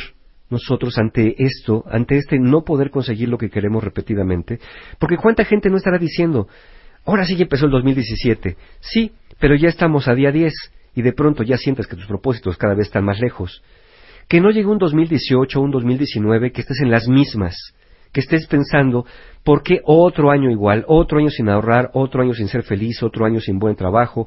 nosotros 0.49 0.97
ante 0.97 1.35
esto, 1.45 1.85
ante 1.91 2.17
este 2.17 2.39
no 2.39 2.63
poder 2.63 2.91
conseguir 2.91 3.29
lo 3.29 3.37
que 3.37 3.51
queremos 3.51 3.85
repetidamente, 3.85 4.59
porque 4.99 5.19
cuánta 5.19 5.45
gente 5.45 5.69
no 5.69 5.77
estará 5.77 5.99
diciendo, 5.99 6.49
ahora 7.05 7.27
sí 7.27 7.37
que 7.37 7.43
empezó 7.43 7.67
el 7.67 7.73
2017, 7.73 8.57
sí, 8.81 9.13
pero 9.39 9.57
ya 9.57 9.69
estamos 9.69 10.09
a 10.09 10.15
día 10.15 10.33
10 10.33 10.55
y 10.95 11.03
de 11.03 11.13
pronto 11.13 11.43
ya 11.43 11.59
sientes 11.59 11.87
que 11.87 11.97
tus 11.97 12.07
propósitos 12.07 12.57
cada 12.57 12.75
vez 12.75 12.87
están 12.87 13.05
más 13.05 13.21
lejos. 13.21 13.63
Que 14.27 14.41
no 14.41 14.51
llegue 14.51 14.69
un 14.69 14.79
2018 14.79 15.61
o 15.61 15.63
un 15.63 15.71
2019 15.71 16.51
que 16.53 16.63
estés 16.63 16.81
en 16.81 16.91
las 16.91 17.09
mismas, 17.09 17.75
que 18.13 18.21
estés 18.21 18.47
pensando, 18.47 19.07
¿por 19.45 19.63
qué 19.63 19.81
otro 19.85 20.31
año 20.31 20.51
igual? 20.51 20.85
Otro 20.89 21.19
año 21.19 21.31
sin 21.31 21.49
ahorrar, 21.49 21.91
otro 21.95 22.23
año 22.23 22.35
sin 22.35 22.49
ser 22.49 22.63
feliz, 22.63 23.03
otro 23.03 23.25
año 23.25 23.41
sin 23.41 23.59
buen 23.59 23.77
trabajo, 23.77 24.27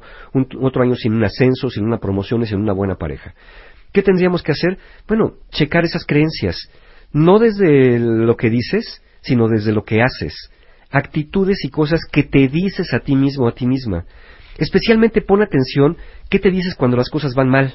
otro 0.60 0.82
año 0.82 0.94
sin 0.94 1.14
un 1.14 1.24
ascenso, 1.24 1.68
sin 1.68 1.84
una 1.84 1.98
promoción 1.98 2.44
sin 2.46 2.58
una 2.58 2.72
buena 2.72 2.96
pareja. 2.96 3.34
¿Qué 3.92 4.02
tendríamos 4.02 4.42
que 4.42 4.52
hacer? 4.52 4.78
Bueno, 5.06 5.34
checar 5.50 5.84
esas 5.84 6.04
creencias, 6.04 6.56
no 7.12 7.38
desde 7.38 7.98
lo 7.98 8.36
que 8.36 8.50
dices, 8.50 9.02
sino 9.20 9.48
desde 9.48 9.72
lo 9.72 9.84
que 9.84 10.02
haces. 10.02 10.50
Actitudes 10.90 11.64
y 11.64 11.70
cosas 11.70 12.00
que 12.10 12.22
te 12.24 12.48
dices 12.48 12.92
a 12.92 13.00
ti 13.00 13.16
mismo 13.16 13.48
a 13.48 13.52
ti 13.52 13.66
misma. 13.66 14.04
Especialmente 14.58 15.20
pon 15.22 15.42
atención 15.42 15.96
qué 16.30 16.38
te 16.38 16.50
dices 16.50 16.74
cuando 16.74 16.96
las 16.96 17.10
cosas 17.10 17.34
van 17.34 17.48
mal. 17.48 17.74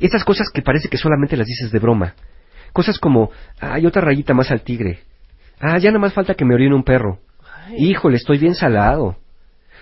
Esas 0.00 0.24
cosas 0.24 0.48
que 0.52 0.62
parece 0.62 0.88
que 0.88 0.96
solamente 0.96 1.36
las 1.36 1.46
dices 1.46 1.70
de 1.70 1.78
broma. 1.78 2.14
Cosas 2.72 2.98
como, 2.98 3.30
hay 3.60 3.86
otra 3.86 4.02
rayita 4.02 4.34
más 4.34 4.50
al 4.50 4.62
tigre. 4.62 5.00
Ah, 5.60 5.78
ya 5.78 5.90
nada 5.90 6.00
más 6.00 6.14
falta 6.14 6.34
que 6.34 6.44
me 6.44 6.54
orine 6.54 6.74
un 6.74 6.82
perro. 6.82 7.18
Híjole, 7.76 8.16
estoy 8.16 8.38
bien 8.38 8.54
salado. 8.54 9.16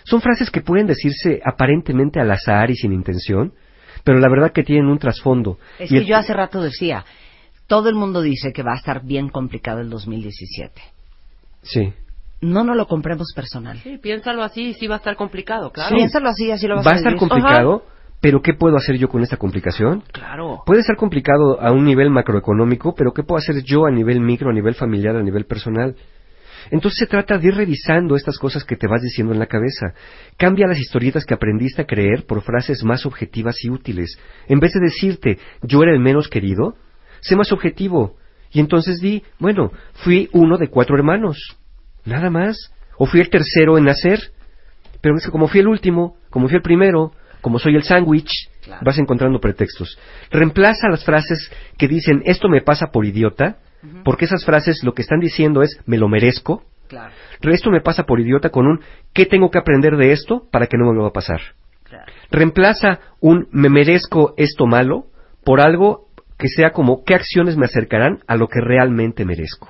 Son 0.05 0.21
frases 0.21 0.51
que 0.51 0.61
pueden 0.61 0.87
decirse 0.87 1.41
aparentemente 1.45 2.21
al 2.21 2.31
azar 2.31 2.71
y 2.71 2.75
sin 2.75 2.93
intención, 2.93 3.53
pero 4.05 4.19
la 4.19 4.29
verdad 4.29 4.53
que 4.53 4.63
tienen 4.63 4.87
un 4.87 4.99
trasfondo. 4.99 5.59
Es 5.79 5.91
que 5.91 6.05
yo 6.05 6.17
hace 6.17 6.33
rato 6.33 6.63
decía, 6.63 7.05
todo 7.67 7.89
el 7.89 7.95
mundo 7.95 8.23
dice 8.23 8.53
que 8.53 8.63
va 8.63 8.73
a 8.73 8.77
estar 8.77 9.05
bien 9.05 9.29
complicado 9.29 9.81
el 9.81 9.91
2017. 9.91 10.81
Sí. 11.63 11.93
No 12.41 12.65
nos 12.65 12.77
lo 12.77 12.87
compremos 12.87 13.33
personal. 13.35 13.79
Sí, 13.79 13.99
piénsalo 13.99 14.43
así, 14.43 14.73
sí 14.75 14.87
va 14.87 14.95
a 14.97 14.99
estar 14.99 15.15
complicado, 15.17 15.71
claro. 15.71 15.95
Piénsalo 15.95 16.29
así, 16.31 16.51
así 16.51 16.67
lo 16.67 16.77
vas 16.77 16.87
va 16.87 16.93
a 16.93 16.95
a 16.95 16.97
estar 16.97 17.17
complicado, 17.17 17.85
pero 18.21 18.43
¿qué 18.43 18.53
puedo 18.55 18.77
hacer 18.77 18.97
yo 18.97 19.09
con 19.09 19.23
esta 19.23 19.37
complicación? 19.37 20.03
Claro. 20.13 20.63
Puede 20.67 20.83
ser 20.83 20.97
complicado 20.97 21.61
a 21.61 21.73
un 21.73 21.85
nivel 21.85 22.11
macroeconómico, 22.11 22.95
pero 22.95 23.13
¿qué 23.13 23.23
puedo 23.23 23.39
hacer 23.39 23.63
yo 23.63 23.87
a 23.87 23.91
nivel 23.91 24.21
micro, 24.21 24.51
a 24.51 24.53
nivel 24.53 24.75
familiar, 24.75 25.17
a 25.17 25.23
nivel 25.23 25.47
personal? 25.47 25.97
Entonces 26.71 26.99
se 26.99 27.07
trata 27.07 27.39
de 27.39 27.49
ir 27.49 27.55
revisando 27.55 28.17
estas 28.17 28.39
cosas 28.39 28.65
que 28.65 28.77
te 28.77 28.87
vas 28.87 29.01
diciendo 29.01 29.33
en 29.33 29.39
la 29.39 29.47
cabeza. 29.47 29.95
Cambia 30.37 30.67
las 30.67 30.79
historietas 30.79 31.25
que 31.25 31.33
aprendiste 31.33 31.83
a 31.83 31.87
creer 31.87 32.27
por 32.27 32.43
frases 32.43 32.85
más 32.85 33.07
objetivas 33.07 33.57
y 33.65 33.71
útiles. 33.71 34.19
En 34.47 34.61
vez 34.61 34.73
de 34.75 34.81
decirte 34.81 35.39
yo 35.63 35.83
era 35.83 35.93
el 35.93 36.01
menos 36.01 36.29
querido, 36.29 36.77
sé 37.21 37.37
más 37.37 37.53
objetivo. 37.53 38.17
Y 38.53 38.61
entonces 38.61 39.01
di, 39.01 39.23
bueno, 39.39 39.73
fui 40.05 40.29
uno 40.33 40.59
de 40.59 40.69
cuatro 40.69 40.97
hermanos. 40.97 41.39
Nada 42.05 42.31
más. 42.31 42.57
O 42.99 43.07
fui 43.07 43.21
el 43.21 43.31
tercero 43.31 43.79
en 43.79 43.85
nacer. 43.85 44.19
Pero 45.01 45.17
es 45.17 45.25
que 45.25 45.31
como 45.31 45.49
fui 45.49 45.61
el 45.61 45.69
último, 45.69 46.17
como 46.29 46.49
fui 46.49 46.57
el 46.57 46.63
primero, 46.63 47.13
como 47.41 47.59
soy 47.59 47.77
el 47.77 47.83
sándwich, 47.83 48.31
Claro. 48.63 48.83
vas 48.85 48.99
encontrando 48.99 49.41
pretextos. 49.41 49.99
Reemplaza 50.31 50.89
las 50.91 51.05
frases 51.05 51.51
que 51.79 51.89
dicen 51.89 52.23
esto 52.27 52.49
me 52.49 52.61
pasa 52.63 52.89
por 52.93 53.05
idiota, 53.05 53.57
porque 54.05 54.27
esas 54.27 54.45
frases 54.45 54.85
lo 54.85 54.93
que 54.93 55.01
están 55.03 55.21
diciendo 55.21 55.63
es 55.63 55.79
me 55.87 55.97
lo 55.97 56.09
merezco. 56.09 56.63
Claro, 56.89 57.13
Esto 57.43 57.71
me 57.71 57.81
pasa 57.81 58.03
por 58.05 58.21
idiota 58.21 58.51
con 58.51 58.67
un 58.67 58.81
¿qué 59.15 59.25
tengo 59.25 59.51
que 59.51 59.59
aprender 59.59 59.97
de 59.97 60.13
esto 60.13 60.47
para 60.51 60.67
que 60.67 60.77
no 60.77 60.85
me 60.85 60.91
vuelva 60.93 61.09
a 61.09 61.13
pasar? 61.13 61.41
claro. 61.85 62.13
Reemplaza 62.31 63.01
un 63.21 63.49
me 63.53 63.69
merezco 63.71 64.35
esto 64.37 64.67
malo 64.67 65.07
por 65.45 65.61
algo 65.61 66.09
que 66.39 66.49
sea 66.49 66.73
como 66.73 67.05
qué 67.05 67.15
acciones 67.15 67.57
me 67.57 67.65
acercarán 67.67 68.21
a 68.27 68.37
lo 68.37 68.49
que 68.49 68.61
realmente 68.61 69.25
merezco. 69.25 69.69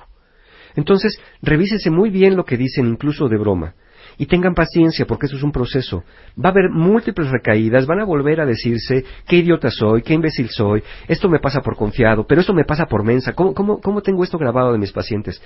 Entonces, 0.75 1.19
revísese 1.41 1.89
muy 1.89 2.09
bien 2.09 2.35
lo 2.35 2.45
que 2.45 2.57
dicen, 2.57 2.87
incluso 2.87 3.27
de 3.27 3.37
broma. 3.37 3.73
Y 4.21 4.27
tengan 4.27 4.53
paciencia, 4.53 5.07
porque 5.07 5.25
eso 5.25 5.35
es 5.35 5.41
un 5.41 5.51
proceso. 5.51 6.03
Va 6.37 6.49
a 6.49 6.51
haber 6.51 6.69
múltiples 6.69 7.31
recaídas, 7.31 7.87
van 7.87 8.01
a 8.01 8.05
volver 8.05 8.39
a 8.39 8.45
decirse 8.45 9.03
qué 9.27 9.37
idiota 9.37 9.71
soy, 9.71 10.03
qué 10.03 10.13
imbécil 10.13 10.47
soy, 10.49 10.83
esto 11.07 11.27
me 11.27 11.39
pasa 11.39 11.61
por 11.61 11.75
confiado, 11.75 12.27
pero 12.27 12.39
esto 12.39 12.53
me 12.53 12.63
pasa 12.63 12.85
por 12.85 13.03
mensa. 13.03 13.33
¿Cómo, 13.33 13.55
cómo, 13.55 14.01
tengo 14.01 14.23
esto 14.23 14.37
grabado 14.37 14.73
de 14.73 14.77
mis 14.77 14.91
pacientes? 14.91 15.41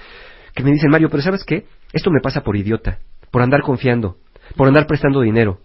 Que 0.54 0.62
me 0.62 0.74
dicen, 0.74 0.92
Mario, 0.92 1.10
pero 1.10 1.24
¿sabes 1.24 1.46
qué? 1.46 1.66
Esto 1.94 2.12
me 2.12 2.20
pasa 2.20 2.42
por 2.42 2.58
idiota, 2.58 3.00
por 3.32 3.42
andar 3.42 3.62
confiando, 3.62 4.18
por 4.58 4.68
andar 4.68 4.88
prestando 4.88 5.22
dinero. 5.22 5.62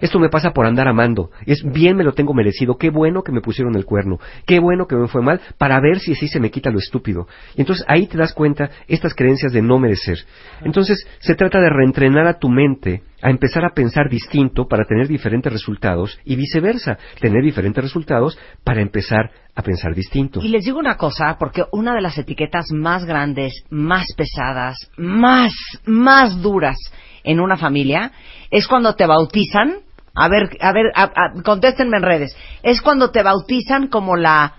Esto 0.00 0.18
me 0.18 0.28
pasa 0.28 0.50
por 0.50 0.66
andar 0.66 0.88
amando. 0.88 1.30
Es 1.46 1.62
bien 1.64 1.96
me 1.96 2.04
lo 2.04 2.12
tengo 2.12 2.34
merecido. 2.34 2.76
Qué 2.76 2.90
bueno 2.90 3.22
que 3.22 3.32
me 3.32 3.40
pusieron 3.40 3.74
el 3.76 3.84
cuerno. 3.84 4.18
Qué 4.46 4.58
bueno 4.60 4.86
que 4.86 4.96
me 4.96 5.08
fue 5.08 5.22
mal 5.22 5.40
para 5.58 5.80
ver 5.80 5.98
si 5.98 6.12
así 6.12 6.28
se 6.28 6.40
me 6.40 6.50
quita 6.50 6.70
lo 6.70 6.78
estúpido. 6.78 7.26
Y 7.56 7.60
entonces 7.60 7.84
ahí 7.88 8.06
te 8.06 8.18
das 8.18 8.32
cuenta 8.32 8.70
estas 8.88 9.14
creencias 9.14 9.52
de 9.52 9.62
no 9.62 9.78
merecer. 9.78 10.18
Entonces 10.62 11.06
se 11.18 11.34
trata 11.34 11.60
de 11.60 11.70
reentrenar 11.70 12.26
a 12.26 12.38
tu 12.38 12.48
mente 12.48 13.02
a 13.24 13.30
empezar 13.30 13.64
a 13.64 13.70
pensar 13.70 14.10
distinto 14.10 14.68
para 14.68 14.84
tener 14.84 15.08
diferentes 15.08 15.50
resultados 15.50 16.18
y 16.26 16.36
viceversa, 16.36 16.98
tener 17.20 17.42
diferentes 17.42 17.82
resultados 17.82 18.38
para 18.62 18.82
empezar 18.82 19.30
a 19.54 19.62
pensar 19.62 19.94
distinto. 19.94 20.40
Y 20.42 20.48
les 20.48 20.64
digo 20.64 20.78
una 20.78 20.98
cosa, 20.98 21.36
porque 21.38 21.62
una 21.72 21.94
de 21.94 22.02
las 22.02 22.18
etiquetas 22.18 22.66
más 22.72 23.06
grandes, 23.06 23.64
más 23.70 24.06
pesadas, 24.14 24.76
más, 24.98 25.54
más 25.86 26.42
duras 26.42 26.76
en 27.24 27.40
una 27.40 27.56
familia 27.56 28.12
es 28.50 28.66
cuando 28.68 28.94
te 28.94 29.06
bautizan. 29.06 29.78
A 30.14 30.28
ver, 30.28 30.48
a 30.60 30.72
ver, 30.72 30.86
a- 30.94 31.02
a- 31.12 31.42
contéstenme 31.42 31.96
en 31.96 32.02
redes. 32.04 32.36
Es 32.62 32.80
cuando 32.80 33.10
te 33.10 33.22
bautizan 33.24 33.88
como 33.88 34.14
la 34.16 34.54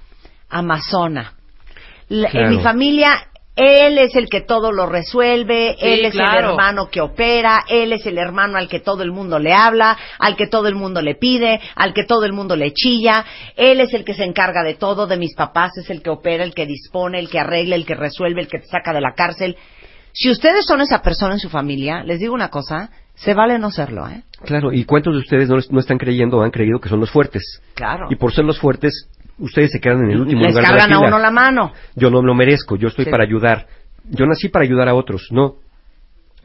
amazona. 0.50 1.34
La- 2.10 2.30
Claro. 2.30 2.48
En 2.50 2.58
mi 2.58 2.62
familia, 2.64 3.28
él 3.56 3.98
es 3.98 4.16
el 4.18 4.28
que 4.30 4.42
todo 4.42 4.74
lo 4.74 4.86
resuelve, 4.86 5.76
Sí, 5.80 5.86
él 5.88 6.06
es 6.06 6.14
el 6.14 6.20
hermano 6.50 6.90
que 6.90 7.00
opera, 7.00 7.64
él 7.70 7.94
es 7.94 8.06
el 8.06 8.18
hermano 8.18 8.58
al 8.58 8.68
que 8.68 8.82
todo 8.82 9.02
el 9.02 9.12
mundo 9.14 9.40
le 9.40 9.54
habla, 9.54 9.98
al 10.20 10.36
que 10.36 10.48
todo 10.48 10.68
el 10.68 10.76
mundo 10.76 11.02
le 11.02 11.16
pide, 11.16 11.62
al 11.76 11.94
que 11.94 12.04
todo 12.04 12.26
el 12.26 12.34
mundo 12.34 12.58
le 12.58 12.74
chilla, 12.74 13.26
él 13.56 13.80
es 13.80 13.94
el 13.94 14.04
que 14.04 14.14
se 14.14 14.26
encarga 14.26 14.62
de 14.62 14.74
todo, 14.76 15.08
de 15.08 15.16
mis 15.18 15.34
papás, 15.36 15.72
es 15.78 15.90
el 15.90 16.02
que 16.04 16.10
opera, 16.10 16.44
el 16.44 16.54
que 16.54 16.66
dispone, 16.66 17.18
el 17.18 17.30
que 17.30 17.40
arregla, 17.40 17.76
el 17.78 17.86
que 17.86 17.96
resuelve, 17.96 18.42
el 18.42 18.50
que 18.50 18.60
te 18.60 18.66
saca 18.68 18.92
de 18.92 19.00
la 19.02 19.14
cárcel. 19.14 19.56
Si 20.16 20.30
ustedes 20.30 20.66
son 20.66 20.80
esa 20.80 21.02
persona 21.02 21.34
en 21.34 21.40
su 21.40 21.50
familia, 21.50 22.04
les 22.04 22.20
digo 22.22 22.34
una 22.34 22.48
cosa, 22.48 22.90
se 23.16 23.34
vale 23.34 23.60
no 23.60 23.70
serlo, 23.70 24.08
¿eh? 24.08 24.24
Claro, 24.46 24.72
¿y 24.72 24.86
cuántos 24.86 25.14
de 25.14 25.20
ustedes 25.20 25.50
no, 25.50 25.58
no 25.70 25.80
están 25.80 25.98
creyendo 25.98 26.38
o 26.38 26.42
han 26.42 26.52
creído 26.52 26.80
que 26.80 26.88
son 26.88 27.02
los 27.02 27.12
fuertes? 27.12 27.62
Claro. 27.74 28.08
Y 28.10 28.16
por 28.16 28.34
ser 28.34 28.46
los 28.46 28.58
fuertes, 28.58 29.10
ustedes 29.38 29.72
se 29.72 29.82
quedan 29.82 30.06
en 30.06 30.12
el 30.12 30.22
último 30.22 30.42
Les 30.42 30.54
lugar 30.54 30.64
de 30.64 30.70
cargan 30.70 30.90
la 30.90 30.96
a 30.96 31.08
uno 31.10 31.20
la 31.20 31.32
mano. 31.32 31.74
Yo 31.96 32.10
no 32.10 32.22
lo 32.22 32.34
merezco, 32.34 32.78
yo 32.78 32.88
estoy 32.88 33.06
Sí. 33.06 33.12
para 33.12 33.26
ayudar. 33.26 33.68
Yo 34.10 34.26
nací 34.26 34.48
para 34.48 34.64
ayudar 34.64 34.88
a 34.88 34.96
otros, 34.96 35.28
no. 35.32 35.56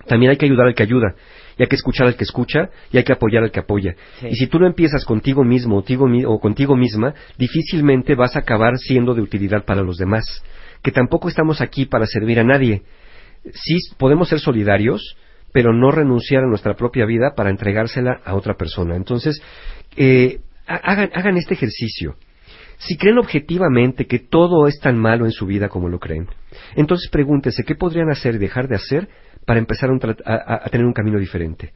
También 0.06 0.30
hay 0.30 0.36
que 0.36 0.46
ayudar 0.46 0.66
al 0.66 0.74
que 0.74 0.82
ayuda, 0.82 1.14
y 1.56 1.62
hay 1.62 1.68
que 1.68 1.76
escuchar 1.76 2.08
al 2.08 2.16
que 2.16 2.24
escucha, 2.24 2.70
y 2.90 2.96
hay 2.96 3.04
que 3.04 3.12
apoyar 3.12 3.44
al 3.44 3.52
que 3.52 3.60
apoya. 3.60 3.94
Sí. 4.18 4.28
Y 4.30 4.34
si 4.34 4.46
tú 4.48 4.58
no 4.58 4.66
empiezas 4.66 5.04
contigo 5.04 5.44
mismo 5.44 5.76
contigo, 5.76 6.08
o 6.26 6.40
contigo 6.40 6.74
misma, 6.74 7.14
difícilmente 7.38 8.16
vas 8.16 8.34
a 8.34 8.40
acabar 8.40 8.78
siendo 8.78 9.14
de 9.14 9.20
utilidad 9.20 9.64
para 9.64 9.82
los 9.82 9.96
demás. 9.98 10.24
Que 10.82 10.90
tampoco 10.90 11.28
estamos 11.28 11.60
aquí 11.60 11.84
para 11.84 12.06
servir 12.06 12.40
a 12.40 12.44
nadie. 12.44 12.82
Sí 13.44 13.78
podemos 13.98 14.28
ser 14.28 14.40
solidarios, 14.40 15.16
pero 15.52 15.72
no 15.72 15.90
renunciar 15.90 16.44
a 16.44 16.48
nuestra 16.48 16.74
propia 16.74 17.06
vida 17.06 17.34
para 17.36 17.50
entregársela 17.50 18.20
a 18.24 18.34
otra 18.34 18.54
persona. 18.54 18.96
Entonces, 18.96 19.42
eh, 19.96 20.40
ha- 20.66 20.76
hagan, 20.76 21.36
este 21.36 21.54
ejercicio. 21.54 22.16
Si 22.78 22.96
creen 22.96 23.18
objetivamente 23.18 24.06
que 24.06 24.18
todo 24.18 24.66
es 24.66 24.78
tan 24.80 24.96
malo 24.98 25.26
en 25.26 25.32
su 25.32 25.46
vida 25.46 25.68
como 25.68 25.88
lo 25.88 25.98
creen, 25.98 26.28
entonces 26.76 27.10
pregúntese 27.10 27.64
qué 27.64 27.74
podrían 27.74 28.10
hacer 28.10 28.36
y 28.36 28.38
dejar 28.38 28.68
de 28.68 28.76
hacer 28.76 29.08
para 29.44 29.58
empezar 29.58 29.90
a- 30.24 30.64
a 30.64 30.68
tener 30.70 30.86
un 30.86 30.92
camino 30.94 31.18
diferente. 31.18 31.72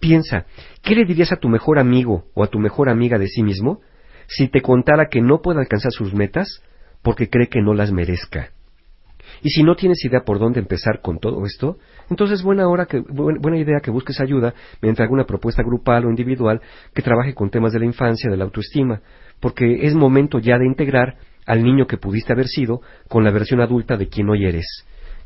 Piensa, 0.00 0.46
¿qué 0.82 0.94
le 0.94 1.04
dirías 1.04 1.32
a 1.32 1.36
tu 1.36 1.48
mejor 1.48 1.78
amigo 1.78 2.24
o 2.34 2.42
a 2.42 2.48
tu 2.48 2.58
mejor 2.58 2.88
amiga 2.88 3.18
de 3.18 3.28
sí 3.28 3.42
mismo 3.42 3.80
si 4.26 4.48
te 4.48 4.60
contara 4.60 5.06
que 5.08 5.20
no 5.22 5.40
puede 5.40 5.60
alcanzar 5.60 5.92
sus 5.92 6.12
metas 6.12 6.60
porque 7.02 7.30
cree 7.30 7.48
que 7.48 7.62
no 7.62 7.72
las 7.72 7.92
merezca? 7.92 8.50
Y 9.42 9.50
si 9.50 9.62
no 9.62 9.74
tienes 9.74 10.04
idea 10.04 10.20
por 10.24 10.38
dónde 10.38 10.60
empezar 10.60 11.00
con 11.02 11.18
todo 11.18 11.44
esto, 11.44 11.76
entonces 12.08 12.42
buena 12.42 12.68
hora 12.68 12.86
que 12.86 13.00
bu- 13.00 13.40
buena 13.40 13.58
idea 13.58 13.80
que 13.82 13.90
busques 13.90 14.20
ayuda 14.20 14.54
mediante 14.80 15.02
alguna 15.02 15.24
propuesta 15.24 15.62
grupal 15.62 16.04
o 16.06 16.10
individual 16.10 16.60
que 16.94 17.02
trabaje 17.02 17.34
con 17.34 17.50
temas 17.50 17.72
de 17.72 17.80
la 17.80 17.86
infancia, 17.86 18.30
de 18.30 18.36
la 18.36 18.44
autoestima, 18.44 19.00
porque 19.40 19.84
es 19.86 19.94
momento 19.94 20.38
ya 20.38 20.58
de 20.58 20.66
integrar 20.66 21.16
al 21.46 21.62
niño 21.64 21.86
que 21.86 21.96
pudiste 21.96 22.32
haber 22.32 22.46
sido 22.46 22.80
con 23.08 23.24
la 23.24 23.32
versión 23.32 23.60
adulta 23.60 23.96
de 23.96 24.06
quien 24.08 24.28
hoy 24.30 24.44
eres. 24.46 24.66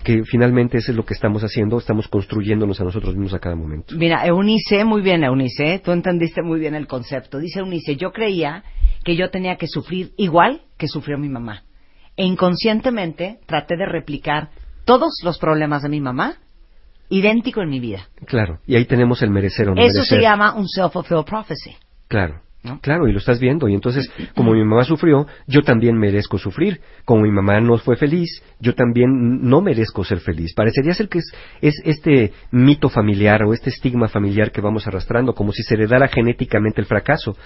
Que 0.02 0.22
finalmente 0.24 0.78
eso 0.78 0.92
es 0.92 0.96
lo 0.96 1.04
que 1.04 1.14
estamos 1.14 1.42
haciendo, 1.42 1.78
estamos 1.78 2.06
construyéndonos 2.08 2.80
a 2.80 2.84
nosotros 2.84 3.14
mismos 3.16 3.34
a 3.34 3.38
cada 3.38 3.56
momento. 3.56 3.94
Mira, 3.96 4.24
Eunice, 4.26 4.84
muy 4.84 5.02
bien, 5.02 5.24
Eunice, 5.24 5.80
tú 5.84 5.92
entendiste 5.92 6.42
muy 6.42 6.60
bien 6.60 6.74
el 6.74 6.86
concepto. 6.86 7.38
Dice 7.38 7.60
Eunice, 7.60 7.96
yo 7.96 8.12
creía 8.12 8.62
que 9.04 9.16
yo 9.16 9.30
tenía 9.30 9.56
que 9.56 9.66
sufrir 9.66 10.10
igual 10.16 10.62
que 10.78 10.86
sufrió 10.86 11.18
mi 11.18 11.28
mamá. 11.28 11.62
E 12.16 12.24
inconscientemente 12.24 13.38
traté 13.46 13.76
de 13.76 13.86
replicar 13.86 14.48
todos 14.84 15.20
los 15.22 15.38
problemas 15.38 15.82
de 15.82 15.88
mi 15.88 16.00
mamá 16.00 16.36
idéntico 17.08 17.60
en 17.62 17.68
mi 17.68 17.80
vida. 17.80 18.08
Claro, 18.26 18.58
y 18.66 18.76
ahí 18.76 18.84
tenemos 18.84 19.22
el 19.22 19.30
merecer 19.30 19.68
o 19.68 19.74
no 19.74 19.80
Eso 19.80 19.98
merecer. 19.98 20.18
se 20.18 20.22
llama 20.22 20.54
un 20.54 20.66
self-fulfilled 20.66 21.24
prophecy. 21.24 21.76
Claro. 22.08 22.40
¿No? 22.62 22.80
Claro, 22.80 23.06
y 23.06 23.12
lo 23.12 23.18
estás 23.18 23.38
viendo. 23.38 23.68
Y 23.68 23.74
entonces, 23.74 24.10
como 24.34 24.50
mi 24.52 24.64
mamá 24.64 24.82
sufrió, 24.82 25.28
yo 25.46 25.62
también 25.62 25.96
merezco 25.96 26.36
sufrir. 26.36 26.80
Como 27.04 27.22
mi 27.22 27.30
mamá 27.30 27.60
no 27.60 27.78
fue 27.78 27.94
feliz, 27.94 28.42
yo 28.58 28.74
también 28.74 29.42
no 29.42 29.60
merezco 29.60 30.02
ser 30.02 30.18
feliz. 30.18 30.52
Parecería 30.52 30.92
ser 30.92 31.08
que 31.08 31.18
es, 31.18 31.32
es 31.60 31.80
este 31.84 32.32
mito 32.50 32.88
familiar 32.88 33.44
o 33.44 33.52
este 33.52 33.70
estigma 33.70 34.08
familiar 34.08 34.50
que 34.50 34.60
vamos 34.60 34.84
arrastrando, 34.88 35.32
como 35.32 35.52
si 35.52 35.62
se 35.62 35.74
heredara 35.74 36.08
genéticamente 36.08 36.80
el 36.80 36.88
fracaso. 36.88 37.36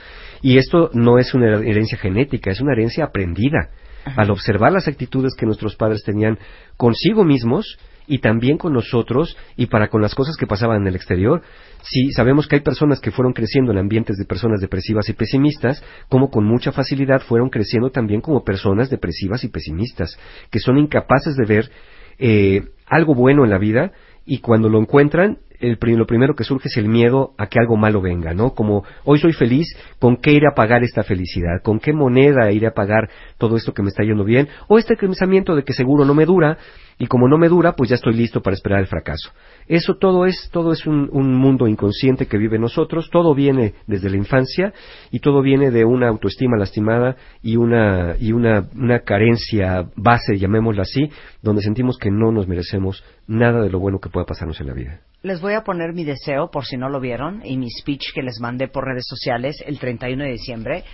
Y 0.40 0.56
esto 0.56 0.88
no 0.94 1.18
es 1.18 1.34
una 1.34 1.58
herencia 1.58 1.98
genética, 1.98 2.50
es 2.50 2.62
una 2.62 2.72
herencia 2.72 3.04
aprendida. 3.04 3.68
Al 4.04 4.30
observar 4.30 4.72
las 4.72 4.88
actitudes 4.88 5.34
que 5.36 5.46
nuestros 5.46 5.76
padres 5.76 6.02
tenían 6.04 6.38
consigo 6.76 7.24
mismos, 7.24 7.78
y 8.10 8.18
también 8.18 8.58
con 8.58 8.72
nosotros 8.72 9.36
y 9.56 9.66
para 9.66 9.88
con 9.88 10.02
las 10.02 10.16
cosas 10.16 10.36
que 10.36 10.48
pasaban 10.48 10.82
en 10.82 10.88
el 10.88 10.96
exterior. 10.96 11.42
Si 11.80 12.10
sabemos 12.10 12.48
que 12.48 12.56
hay 12.56 12.60
personas 12.60 12.98
que 12.98 13.12
fueron 13.12 13.32
creciendo 13.32 13.70
en 13.70 13.78
ambientes 13.78 14.16
de 14.16 14.24
personas 14.24 14.60
depresivas 14.60 15.08
y 15.08 15.12
pesimistas, 15.12 15.82
como 16.08 16.28
con 16.28 16.44
mucha 16.44 16.72
facilidad 16.72 17.20
fueron 17.20 17.50
creciendo 17.50 17.90
también 17.90 18.20
como 18.20 18.42
personas 18.42 18.90
depresivas 18.90 19.44
y 19.44 19.48
pesimistas, 19.48 20.18
que 20.50 20.58
son 20.58 20.76
incapaces 20.76 21.36
de 21.36 21.46
ver 21.46 21.70
eh, 22.18 22.62
algo 22.86 23.14
bueno 23.14 23.44
en 23.44 23.50
la 23.50 23.58
vida 23.58 23.92
y 24.26 24.38
cuando 24.38 24.68
lo 24.68 24.80
encuentran, 24.80 25.38
el, 25.60 25.78
lo 25.96 26.06
primero 26.06 26.34
que 26.34 26.44
surge 26.44 26.68
es 26.68 26.76
el 26.76 26.88
miedo 26.88 27.32
a 27.38 27.46
que 27.46 27.58
algo 27.58 27.76
malo 27.76 28.00
venga, 28.00 28.34
¿no? 28.34 28.54
Como 28.54 28.84
hoy 29.04 29.18
soy 29.18 29.32
feliz, 29.32 29.66
¿con 29.98 30.16
qué 30.16 30.32
iré 30.32 30.46
a 30.50 30.54
pagar 30.54 30.82
esta 30.82 31.02
felicidad? 31.02 31.62
¿Con 31.62 31.78
qué 31.78 31.92
moneda 31.92 32.50
iré 32.50 32.66
a 32.66 32.74
pagar 32.74 33.10
todo 33.38 33.56
esto 33.56 33.72
que 33.72 33.82
me 33.82 33.88
está 33.88 34.02
yendo 34.02 34.24
bien? 34.24 34.48
O 34.68 34.78
este 34.78 34.96
pensamiento 34.96 35.54
de 35.54 35.62
que 35.62 35.72
seguro 35.72 36.04
no 36.04 36.14
me 36.14 36.24
dura 36.24 36.58
y 36.98 37.06
como 37.06 37.28
no 37.28 37.38
me 37.38 37.48
dura, 37.48 37.76
pues 37.76 37.88
ya 37.90 37.96
estoy 37.96 38.14
listo 38.14 38.42
para 38.42 38.54
esperar 38.54 38.80
el 38.80 38.86
fracaso. 38.86 39.30
Eso 39.66 39.96
todo 39.96 40.26
es, 40.26 40.50
todo 40.52 40.72
es 40.72 40.86
un, 40.86 41.08
un 41.12 41.34
mundo 41.34 41.66
inconsciente 41.66 42.26
que 42.26 42.36
vive 42.36 42.58
nosotros, 42.58 43.08
todo 43.10 43.34
viene 43.34 43.74
desde 43.86 44.10
la 44.10 44.16
infancia 44.16 44.72
y 45.10 45.20
todo 45.20 45.40
viene 45.40 45.70
de 45.70 45.84
una 45.84 46.08
autoestima 46.08 46.58
lastimada 46.58 47.16
y 47.42 47.56
una, 47.56 48.16
y 48.18 48.32
una, 48.32 48.68
una 48.74 49.00
carencia 49.00 49.88
base, 49.96 50.38
llamémosla 50.38 50.82
así, 50.82 51.10
donde 51.42 51.62
sentimos 51.62 51.96
que 51.96 52.10
no 52.10 52.32
nos 52.32 52.48
merecemos 52.48 53.02
nada 53.26 53.62
de 53.62 53.70
lo 53.70 53.78
bueno 53.78 53.98
que 53.98 54.10
pueda 54.10 54.26
pasarnos 54.26 54.60
en 54.60 54.66
la 54.66 54.74
vida. 54.74 55.00
Les 55.22 55.40
voy 55.40 55.52
a 55.52 55.62
poner 55.62 55.92
mi 55.92 56.04
deseo, 56.04 56.50
por 56.50 56.64
si 56.64 56.76
no 56.76 56.88
lo 56.88 56.98
vieron, 56.98 57.44
y 57.44 57.58
mi 57.58 57.70
speech 57.70 58.12
que 58.14 58.22
les 58.22 58.40
mandé 58.40 58.68
por 58.68 58.86
redes 58.86 59.04
sociales 59.06 59.62
el 59.66 59.78
31 59.78 60.24
de 60.24 60.30
diciembre, 60.30 60.84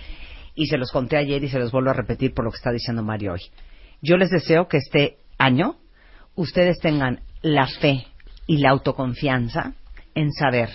y 0.53 0.67
se 0.67 0.77
los 0.77 0.91
conté 0.91 1.15
ayer 1.15 1.41
y 1.43 1.49
se 1.49 1.59
los 1.59 1.71
vuelvo 1.71 1.91
a 1.91 1.93
repetir 1.93 2.33
por 2.33 2.43
lo 2.43 2.51
que 2.51 2.57
está 2.57 2.71
diciendo 2.71 3.03
Mario 3.03 3.33
hoy. 3.33 3.41
Yo 4.01 4.17
les 4.17 4.29
deseo 4.29 4.67
que 4.67 4.77
este 4.77 5.17
año 5.37 5.77
ustedes 6.35 6.79
tengan 6.79 7.21
la 7.41 7.67
fe 7.67 8.05
y 8.47 8.57
la 8.57 8.71
autoconfianza 8.71 9.73
en 10.13 10.31
saber 10.33 10.69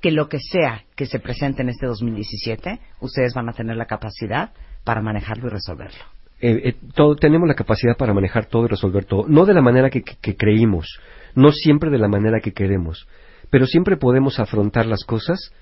que 0.00 0.10
lo 0.10 0.28
que 0.28 0.38
sea 0.40 0.84
que 0.96 1.06
se 1.06 1.20
presente 1.20 1.62
en 1.62 1.68
este 1.68 1.86
2017, 1.86 2.80
ustedes 3.00 3.34
van 3.34 3.48
a 3.48 3.52
tener 3.52 3.76
la 3.76 3.86
capacidad 3.86 4.52
para 4.84 5.02
manejarlo 5.02 5.46
y 5.46 5.50
resolverlo. 5.50 6.15
Eh, 6.40 6.60
eh, 6.64 6.74
todo- 6.94 7.16
tenemos 7.16 7.48
la 7.48 7.54
capacidad 7.54 7.96
para 7.96 8.12
manejar 8.14 8.46
todo 8.46 8.64
y 8.64 8.68
resolver 8.68 9.04
todo, 9.04 9.26
no 9.28 9.46
de 9.46 9.54
la 9.54 9.62
manera 9.62 9.90
que, 9.90 10.02
creímos, 10.36 11.00
no 11.34 11.50
siempre 11.52 11.90
de 11.90 11.98
la 11.98 12.08
manera 12.08 12.40
que 12.40 12.52
queremos, 12.52 13.06
pero 13.50 13.66
siempre 13.66 13.96
podemos 13.96 14.38
afrontar 14.38 14.86
las 14.86 15.04
cosas 15.04 15.52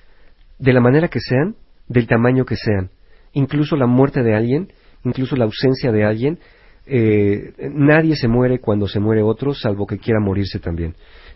de 0.59 0.73
la 0.73 0.81
manera 0.81 1.09
que 1.09 1.21
sean, 1.21 1.55
del 1.89 2.07
tamaño 2.07 2.45
que 2.45 2.57
sean, 2.57 2.91
incluso 3.33 3.77
la 3.77 3.87
muerte 3.87 4.23
de 4.23 4.35
alguien, 4.35 4.73
incluso 5.05 5.37
la 5.37 5.45
ausencia 5.45 5.93
de 5.93 6.05
alguien, 6.05 6.39
eh, 6.87 7.53
nadie 7.73 8.17
se 8.17 8.29
muere 8.29 8.59
cuando 8.59 8.89
se 8.89 9.01
muere 9.01 9.23
otro, 9.23 9.55
salvo 9.55 9.87
que 9.87 9.99
quiera 9.99 10.21
morirse 10.21 10.59
también. 10.59 10.95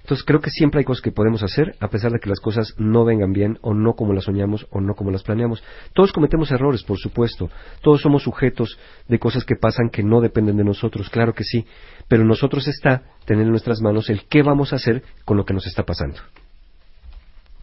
Entonces 0.08 0.24
creo 0.24 0.40
que 0.40 0.48
siempre 0.48 0.78
hay 0.78 0.86
cosas 0.86 1.02
que 1.02 1.12
podemos 1.12 1.42
hacer, 1.42 1.76
a 1.80 1.88
pesar 1.88 2.10
de 2.10 2.18
que 2.18 2.30
las 2.30 2.40
cosas 2.40 2.74
no 2.78 3.04
vengan 3.04 3.34
bien, 3.34 3.58
o 3.60 3.74
no 3.74 3.92
como 3.92 4.14
las 4.14 4.24
soñamos, 4.24 4.66
o 4.70 4.80
no 4.80 4.94
como 4.94 5.10
las 5.10 5.22
planeamos. 5.22 5.62
Todos 5.92 6.14
cometemos 6.14 6.50
errores, 6.50 6.82
por 6.82 6.96
supuesto. 6.96 7.50
Todos 7.82 8.00
somos 8.00 8.22
sujetos 8.22 8.78
de 9.06 9.18
cosas 9.18 9.44
que 9.44 9.54
pasan 9.54 9.90
que 9.90 10.02
no 10.02 10.22
dependen 10.22 10.56
de 10.56 10.64
nosotros, 10.64 11.10
claro 11.10 11.34
que 11.34 11.44
sí. 11.44 11.66
Pero 12.08 12.22
en 12.22 12.28
nosotros 12.28 12.66
está 12.68 13.02
tener 13.26 13.44
en 13.44 13.50
nuestras 13.50 13.82
manos 13.82 14.08
el 14.08 14.24
qué 14.30 14.42
vamos 14.42 14.72
a 14.72 14.76
hacer 14.76 15.02
con 15.26 15.36
lo 15.36 15.44
que 15.44 15.52
nos 15.52 15.66
está 15.66 15.82
pasando. 15.82 16.16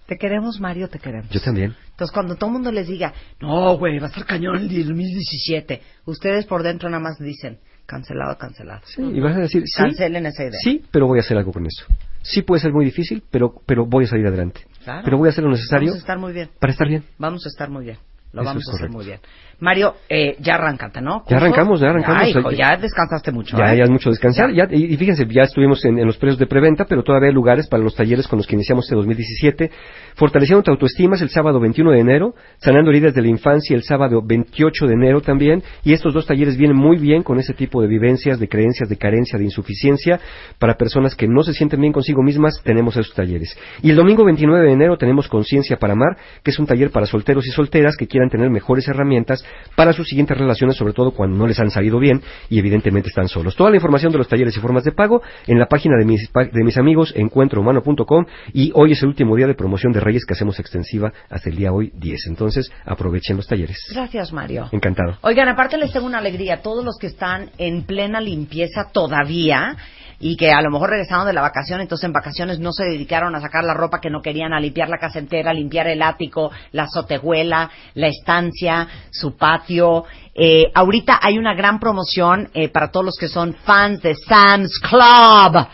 Te 0.05 0.15
queremos, 0.15 0.59
Mario, 0.59 0.87
te 0.87 0.99
queremos. 0.99 1.31
Yo 1.31 1.41
también. 1.41 1.75
Entonces, 1.89 2.13
cuando 2.13 2.35
todo 2.35 2.51
el 2.51 2.53
mundo 2.53 2.71
les 2.71 2.87
diga, 2.87 3.11
no, 3.41 3.75
güey, 3.79 3.97
va 3.97 4.05
a 4.05 4.09
estar 4.09 4.23
cañón 4.23 4.57
el 4.57 4.67
2017, 4.69 5.81
ustedes 6.05 6.45
por 6.45 6.61
dentro 6.61 6.91
nada 6.91 7.01
más 7.01 7.17
dicen, 7.17 7.57
cancelado, 7.87 8.37
cancelado. 8.37 8.81
Sí, 8.85 9.01
y 9.01 9.19
vas 9.19 9.35
a 9.35 9.39
decir, 9.39 9.63
sí, 9.65 9.81
Cancelen 9.81 10.27
esa 10.27 10.43
idea. 10.43 10.59
sí, 10.63 10.85
pero 10.91 11.07
voy 11.07 11.17
a 11.17 11.21
hacer 11.21 11.37
algo 11.39 11.51
con 11.51 11.65
eso. 11.65 11.87
Sí 12.27 12.41
puede 12.41 12.59
ser 12.61 12.73
muy 12.73 12.85
difícil, 12.85 13.23
pero, 13.29 13.53
pero 13.67 13.85
voy 13.85 14.05
a 14.05 14.07
salir 14.07 14.25
adelante. 14.25 14.61
Claro. 14.83 15.01
Pero 15.05 15.17
voy 15.17 15.27
a 15.27 15.31
hacer 15.31 15.43
lo 15.43 15.51
necesario 15.51 15.89
Vamos 15.89 15.97
a 15.97 15.99
estar 16.05 16.17
muy 16.19 16.33
bien. 16.33 16.49
para 16.59 16.71
estar 16.73 16.87
bien. 16.87 17.03
Vamos 17.19 17.45
a 17.45 17.49
estar 17.49 17.69
muy 17.69 17.85
bien. 17.85 17.97
Lo 18.33 18.41
Eso 18.41 18.49
vamos 18.49 18.63
a 18.67 18.71
hacer 18.71 18.89
correcto. 18.89 18.97
muy 18.97 19.05
bien. 19.05 19.19
Mario, 19.59 19.95
eh, 20.09 20.35
ya 20.39 20.55
arráncate, 20.55 21.01
¿no? 21.01 21.23
Ya 21.29 21.37
arrancamos, 21.37 21.79
ya 21.79 21.89
arrancamos. 21.89 22.23
Ya, 22.23 22.29
hijo, 22.29 22.51
ya 22.51 22.77
descansaste 22.77 23.31
mucho. 23.31 23.57
Ya, 23.57 23.73
¿eh? 23.73 23.77
ya 23.77 23.83
es 23.85 23.89
mucho 23.89 24.09
descansar. 24.09 24.51
Ya, 24.51 24.67
y, 24.69 24.93
y 24.93 24.97
fíjense, 24.97 25.25
ya 25.29 25.43
estuvimos 25.43 25.83
en, 25.85 25.97
en 25.97 26.05
los 26.05 26.17
precios 26.17 26.37
de 26.37 26.45
preventa, 26.45 26.85
pero 26.85 27.03
todavía 27.03 27.29
hay 27.29 27.33
lugares 27.33 27.67
para 27.67 27.81
los 27.81 27.95
talleres 27.95 28.27
con 28.27 28.37
los 28.37 28.47
que 28.47 28.55
iniciamos 28.55 28.85
este 28.85 28.95
2017. 28.95 29.71
Fortaleciendo 30.15 30.63
tu 30.63 30.71
autoestima 30.71 31.15
es 31.15 31.21
el 31.21 31.29
sábado 31.29 31.59
21 31.59 31.91
de 31.91 31.99
enero, 31.99 32.35
sanando 32.57 32.91
heridas 32.91 33.13
de 33.13 33.21
la 33.21 33.27
infancia 33.29 33.75
el 33.75 33.83
sábado 33.83 34.21
28 34.23 34.87
de 34.87 34.93
enero 34.93 35.21
también. 35.21 35.63
Y 35.83 35.93
estos 35.93 36.13
dos 36.13 36.25
talleres 36.25 36.57
vienen 36.57 36.75
muy 36.75 36.97
bien 36.97 37.23
con 37.23 37.39
ese 37.39 37.53
tipo 37.53 37.81
de 37.81 37.87
vivencias, 37.87 38.39
de 38.39 38.49
creencias, 38.49 38.89
de 38.89 38.97
carencia, 38.97 39.39
de 39.39 39.45
insuficiencia. 39.45 40.19
Para 40.59 40.75
personas 40.75 41.15
que 41.15 41.27
no 41.27 41.43
se 41.43 41.53
sienten 41.53 41.79
bien 41.79 41.93
consigo 41.93 42.21
mismas, 42.21 42.61
tenemos 42.63 42.97
esos 42.97 43.13
talleres. 43.13 43.57
Y 43.81 43.89
el 43.91 43.95
domingo 43.95 44.25
29 44.25 44.65
de 44.67 44.73
enero 44.73 44.97
tenemos 44.97 45.29
Conciencia 45.29 45.77
para 45.77 45.93
Amar, 45.93 46.17
que 46.43 46.51
es 46.51 46.59
un 46.59 46.65
taller 46.65 46.91
para 46.91 47.05
solteros 47.05 47.45
y 47.47 47.51
solteras 47.51 47.95
que 47.97 48.07
quieran 48.07 48.29
tener 48.29 48.49
mejores 48.49 48.87
herramientas 48.87 49.44
para 49.75 49.93
sus 49.93 50.07
siguientes 50.07 50.37
relaciones, 50.37 50.77
sobre 50.77 50.93
todo 50.93 51.11
cuando 51.11 51.37
no 51.37 51.47
les 51.47 51.59
han 51.59 51.69
salido 51.69 51.99
bien 51.99 52.21
y 52.49 52.59
evidentemente 52.59 53.09
están 53.09 53.27
solos. 53.27 53.55
Toda 53.55 53.69
la 53.69 53.75
información 53.75 54.11
de 54.11 54.17
los 54.17 54.27
talleres 54.27 54.55
y 54.55 54.59
formas 54.59 54.83
de 54.83 54.91
pago 54.91 55.21
en 55.47 55.59
la 55.59 55.67
página 55.67 55.97
de 55.97 56.05
mis, 56.05 56.31
de 56.31 56.63
mis 56.63 56.77
amigos 56.77 57.13
encuentrohumano.com 57.15 58.25
y 58.53 58.71
hoy 58.73 58.93
es 58.93 59.01
el 59.01 59.09
último 59.09 59.35
día 59.35 59.47
de 59.47 59.53
promoción 59.53 59.91
de 59.91 59.99
Reyes 59.99 60.25
que 60.25 60.33
hacemos 60.33 60.59
extensiva 60.59 61.13
hasta 61.29 61.49
el 61.49 61.57
día 61.57 61.71
hoy 61.71 61.91
10. 61.95 62.27
Entonces 62.27 62.71
aprovechen 62.85 63.37
los 63.37 63.47
talleres. 63.47 63.77
Gracias, 63.93 64.31
Mario. 64.31 64.69
Encantado. 64.71 65.17
Oigan, 65.21 65.49
aparte 65.49 65.77
les 65.77 65.91
tengo 65.91 66.05
una 66.05 66.19
alegría. 66.19 66.61
Todos 66.61 66.83
los 66.83 66.97
que 66.97 67.07
están 67.07 67.49
en 67.57 67.83
plena 67.83 68.21
limpieza 68.21 68.89
todavía 68.91 69.75
y 70.19 70.37
que 70.37 70.51
a 70.51 70.61
lo 70.61 70.71
mejor 70.71 70.89
regresaron 70.91 71.25
de 71.25 71.33
la 71.33 71.41
vacación, 71.41 71.81
entonces 71.81 72.05
en 72.05 72.13
vacaciones 72.13 72.59
no 72.59 72.71
se 72.71 72.85
dedicaron 72.85 73.35
a 73.35 73.41
sacar 73.41 73.63
la 73.63 73.73
ropa 73.73 73.99
que 73.99 74.09
no 74.09 74.21
querían, 74.21 74.53
a 74.53 74.59
limpiar 74.59 74.89
la 74.89 74.97
casa 74.97 75.19
entera, 75.19 75.51
a 75.51 75.53
limpiar 75.53 75.87
el 75.87 76.01
ático, 76.01 76.51
la 76.71 76.83
azotehuela, 76.83 77.69
la 77.93 78.07
estancia, 78.07 78.87
su 79.11 79.35
patio. 79.35 80.05
Eh, 80.33 80.71
ahorita 80.73 81.19
hay 81.21 81.37
una 81.37 81.53
gran 81.55 81.79
promoción 81.79 82.49
eh, 82.53 82.69
para 82.69 82.91
todos 82.91 83.05
los 83.05 83.17
que 83.17 83.27
son 83.27 83.53
fans 83.53 84.01
de 84.01 84.15
Sam's 84.15 84.79
Club 84.79 85.67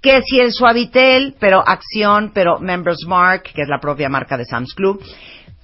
que 0.00 0.22
si 0.22 0.40
el 0.40 0.50
Suavitel, 0.50 1.34
pero 1.38 1.62
Acción, 1.66 2.30
pero 2.32 2.58
Members 2.58 3.04
Mark, 3.06 3.42
que 3.42 3.62
es 3.62 3.68
la 3.68 3.80
propia 3.80 4.08
marca 4.08 4.38
de 4.38 4.46
Sam's 4.46 4.72
Club, 4.72 5.02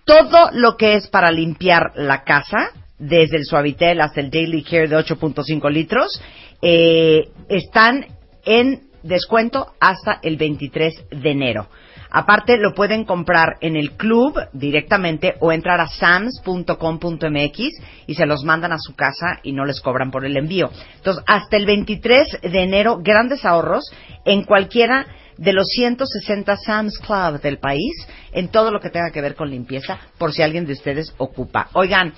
todo 0.04 0.50
lo 0.52 0.76
que 0.76 0.94
es 0.94 1.08
para 1.08 1.30
limpiar 1.30 1.92
la 1.94 2.22
casa, 2.22 2.70
desde 2.98 3.36
el 3.36 3.44
Suavitel 3.44 4.00
hasta 4.00 4.20
el 4.20 4.30
Daily 4.30 4.62
Care 4.62 4.88
de 4.88 4.96
8.5 4.96 5.70
litros, 5.70 6.20
eh, 6.62 7.28
están 7.48 8.06
en 8.44 8.88
descuento 9.02 9.72
hasta 9.80 10.18
el 10.22 10.36
23 10.36 11.06
de 11.10 11.30
enero. 11.30 11.68
Aparte, 12.10 12.56
lo 12.56 12.72
pueden 12.72 13.04
comprar 13.04 13.56
en 13.60 13.76
el 13.76 13.92
club 13.92 14.38
directamente 14.52 15.34
o 15.40 15.52
entrar 15.52 15.80
a 15.80 15.88
sams.com.mx 15.88 17.58
y 18.06 18.14
se 18.14 18.26
los 18.26 18.44
mandan 18.44 18.72
a 18.72 18.78
su 18.78 18.94
casa 18.94 19.40
y 19.42 19.52
no 19.52 19.64
les 19.64 19.80
cobran 19.80 20.10
por 20.10 20.24
el 20.24 20.36
envío. 20.36 20.70
Entonces, 20.96 21.22
hasta 21.26 21.56
el 21.56 21.66
23 21.66 22.38
de 22.42 22.62
enero, 22.62 23.00
grandes 23.02 23.44
ahorros 23.44 23.84
en 24.24 24.44
cualquiera 24.44 25.06
de 25.36 25.52
los 25.52 25.66
160 25.66 26.56
Sam's 26.56 26.98
Club 26.98 27.40
del 27.40 27.58
país 27.58 27.92
en 28.32 28.48
todo 28.48 28.70
lo 28.70 28.80
que 28.80 28.90
tenga 28.90 29.10
que 29.10 29.20
ver 29.20 29.34
con 29.34 29.50
limpieza, 29.50 29.98
por 30.16 30.32
si 30.32 30.42
alguien 30.42 30.64
de 30.64 30.72
ustedes 30.72 31.12
ocupa. 31.18 31.68
Oigan, 31.74 32.14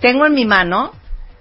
tengo 0.00 0.26
en 0.26 0.34
mi 0.34 0.44
mano 0.44 0.92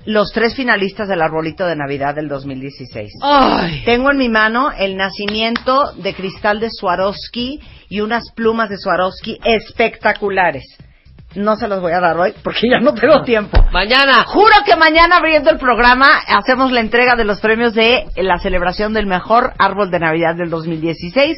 los 0.09 0.31
tres 0.31 0.55
finalistas 0.55 1.07
del 1.07 1.21
arbolito 1.21 1.67
de 1.67 1.75
Navidad 1.75 2.15
del 2.15 2.27
2016. 2.27 3.11
Ay. 3.21 3.83
Tengo 3.85 4.09
en 4.09 4.17
mi 4.17 4.27
mano 4.27 4.71
el 4.75 4.97
nacimiento 4.97 5.93
de 5.97 6.15
cristal 6.15 6.59
de 6.59 6.69
Swarovski 6.71 7.59
y 7.89 8.01
unas 8.01 8.31
plumas 8.31 8.69
de 8.69 8.77
Swarovski 8.77 9.37
espectaculares. 9.43 10.63
No 11.35 11.55
se 11.57 11.67
los 11.67 11.79
voy 11.79 11.91
a 11.91 11.99
dar 11.99 12.17
hoy 12.17 12.33
porque 12.43 12.67
ya 12.71 12.79
no 12.79 12.95
tengo 12.95 13.21
tiempo. 13.21 13.63
Mañana. 13.71 14.23
Juro 14.25 14.55
que 14.65 14.75
mañana 14.75 15.17
abriendo 15.17 15.51
el 15.51 15.59
programa 15.59 16.07
hacemos 16.27 16.71
la 16.71 16.79
entrega 16.79 17.15
de 17.15 17.25
los 17.25 17.39
premios 17.39 17.75
de 17.75 18.05
la 18.15 18.39
celebración 18.39 18.93
del 18.93 19.05
mejor 19.05 19.53
árbol 19.59 19.91
de 19.91 19.99
Navidad 19.99 20.33
del 20.35 20.49
2016. 20.49 21.37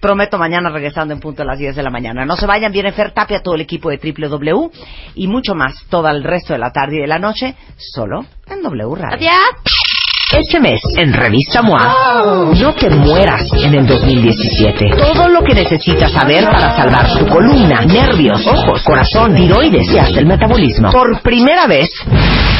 Prometo 0.00 0.38
mañana 0.38 0.70
regresando 0.70 1.14
en 1.14 1.20
punto 1.20 1.42
a 1.42 1.44
las 1.46 1.58
10 1.58 1.76
de 1.76 1.82
la 1.82 1.90
mañana. 1.90 2.24
No 2.24 2.36
se 2.36 2.46
vayan, 2.46 2.72
viene 2.72 2.92
Fer 2.92 3.12
Tapia, 3.12 3.42
todo 3.42 3.54
el 3.54 3.60
equipo 3.62 3.90
de 3.90 3.98
W 3.98 4.70
y 5.14 5.26
mucho 5.26 5.54
más 5.54 5.74
todo 5.88 6.08
el 6.08 6.22
resto 6.22 6.52
de 6.52 6.58
la 6.58 6.70
tarde 6.70 6.96
y 6.96 7.00
de 7.00 7.06
la 7.06 7.18
noche, 7.18 7.54
solo 7.76 8.24
en 8.46 8.62
W 8.62 8.94
Radio. 8.94 9.16
Adiós. 9.16 9.86
Este 10.32 10.58
mes, 10.58 10.80
en 10.96 11.12
Revista 11.12 11.62
MOA, 11.62 12.52
no 12.60 12.74
te 12.74 12.90
mueras 12.90 13.48
en 13.62 13.74
el 13.74 13.86
2017. 13.86 14.90
Todo 14.96 15.28
lo 15.28 15.40
que 15.44 15.54
necesitas 15.54 16.10
saber 16.10 16.44
para 16.44 16.76
salvar 16.76 17.16
tu 17.16 17.28
columna, 17.28 17.82
nervios, 17.82 18.44
ojos, 18.44 18.82
corazón, 18.82 19.36
tiroides 19.36 19.88
y 19.88 19.98
hasta 19.98 20.18
el 20.18 20.26
metabolismo. 20.26 20.90
Por 20.90 21.22
primera 21.22 21.68
vez, 21.68 21.90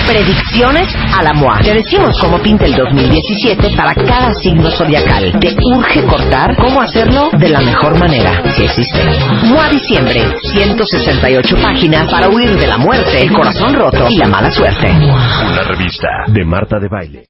predicciones 0.07 0.95
a 0.95 1.23
la 1.23 1.33
MOA. 1.35 1.59
Te 1.63 1.75
decimos 1.75 2.17
cómo 2.21 2.39
pinta 2.39 2.65
el 2.65 2.75
2017 2.75 3.77
para 3.77 3.95
cada 3.95 4.33
signo 4.35 4.71
zodiacal. 4.71 5.39
Te 5.41 5.55
urge 5.75 6.03
cortar 6.05 6.57
cómo 6.57 6.81
hacerlo 6.81 7.31
de 7.39 7.49
la 7.49 7.61
mejor 7.61 7.99
manera, 7.99 8.43
si 8.51 8.65
existe. 8.65 9.05
MOA 9.45 9.69
Diciembre, 9.71 10.23
168 10.43 11.57
páginas 11.57 12.11
para 12.11 12.29
huir 12.29 12.57
de 12.57 12.67
la 12.67 12.79
muerte, 12.79 13.21
el 13.21 13.33
corazón 13.33 13.75
roto 13.75 14.07
y 14.09 14.17
la 14.17 14.29
mala 14.29 14.51
suerte. 14.51 14.91
Una 14.91 15.63
revista 15.65 16.09
de 16.29 16.45
Marta 16.45 16.79
de 16.79 16.89
Baile. 16.89 17.25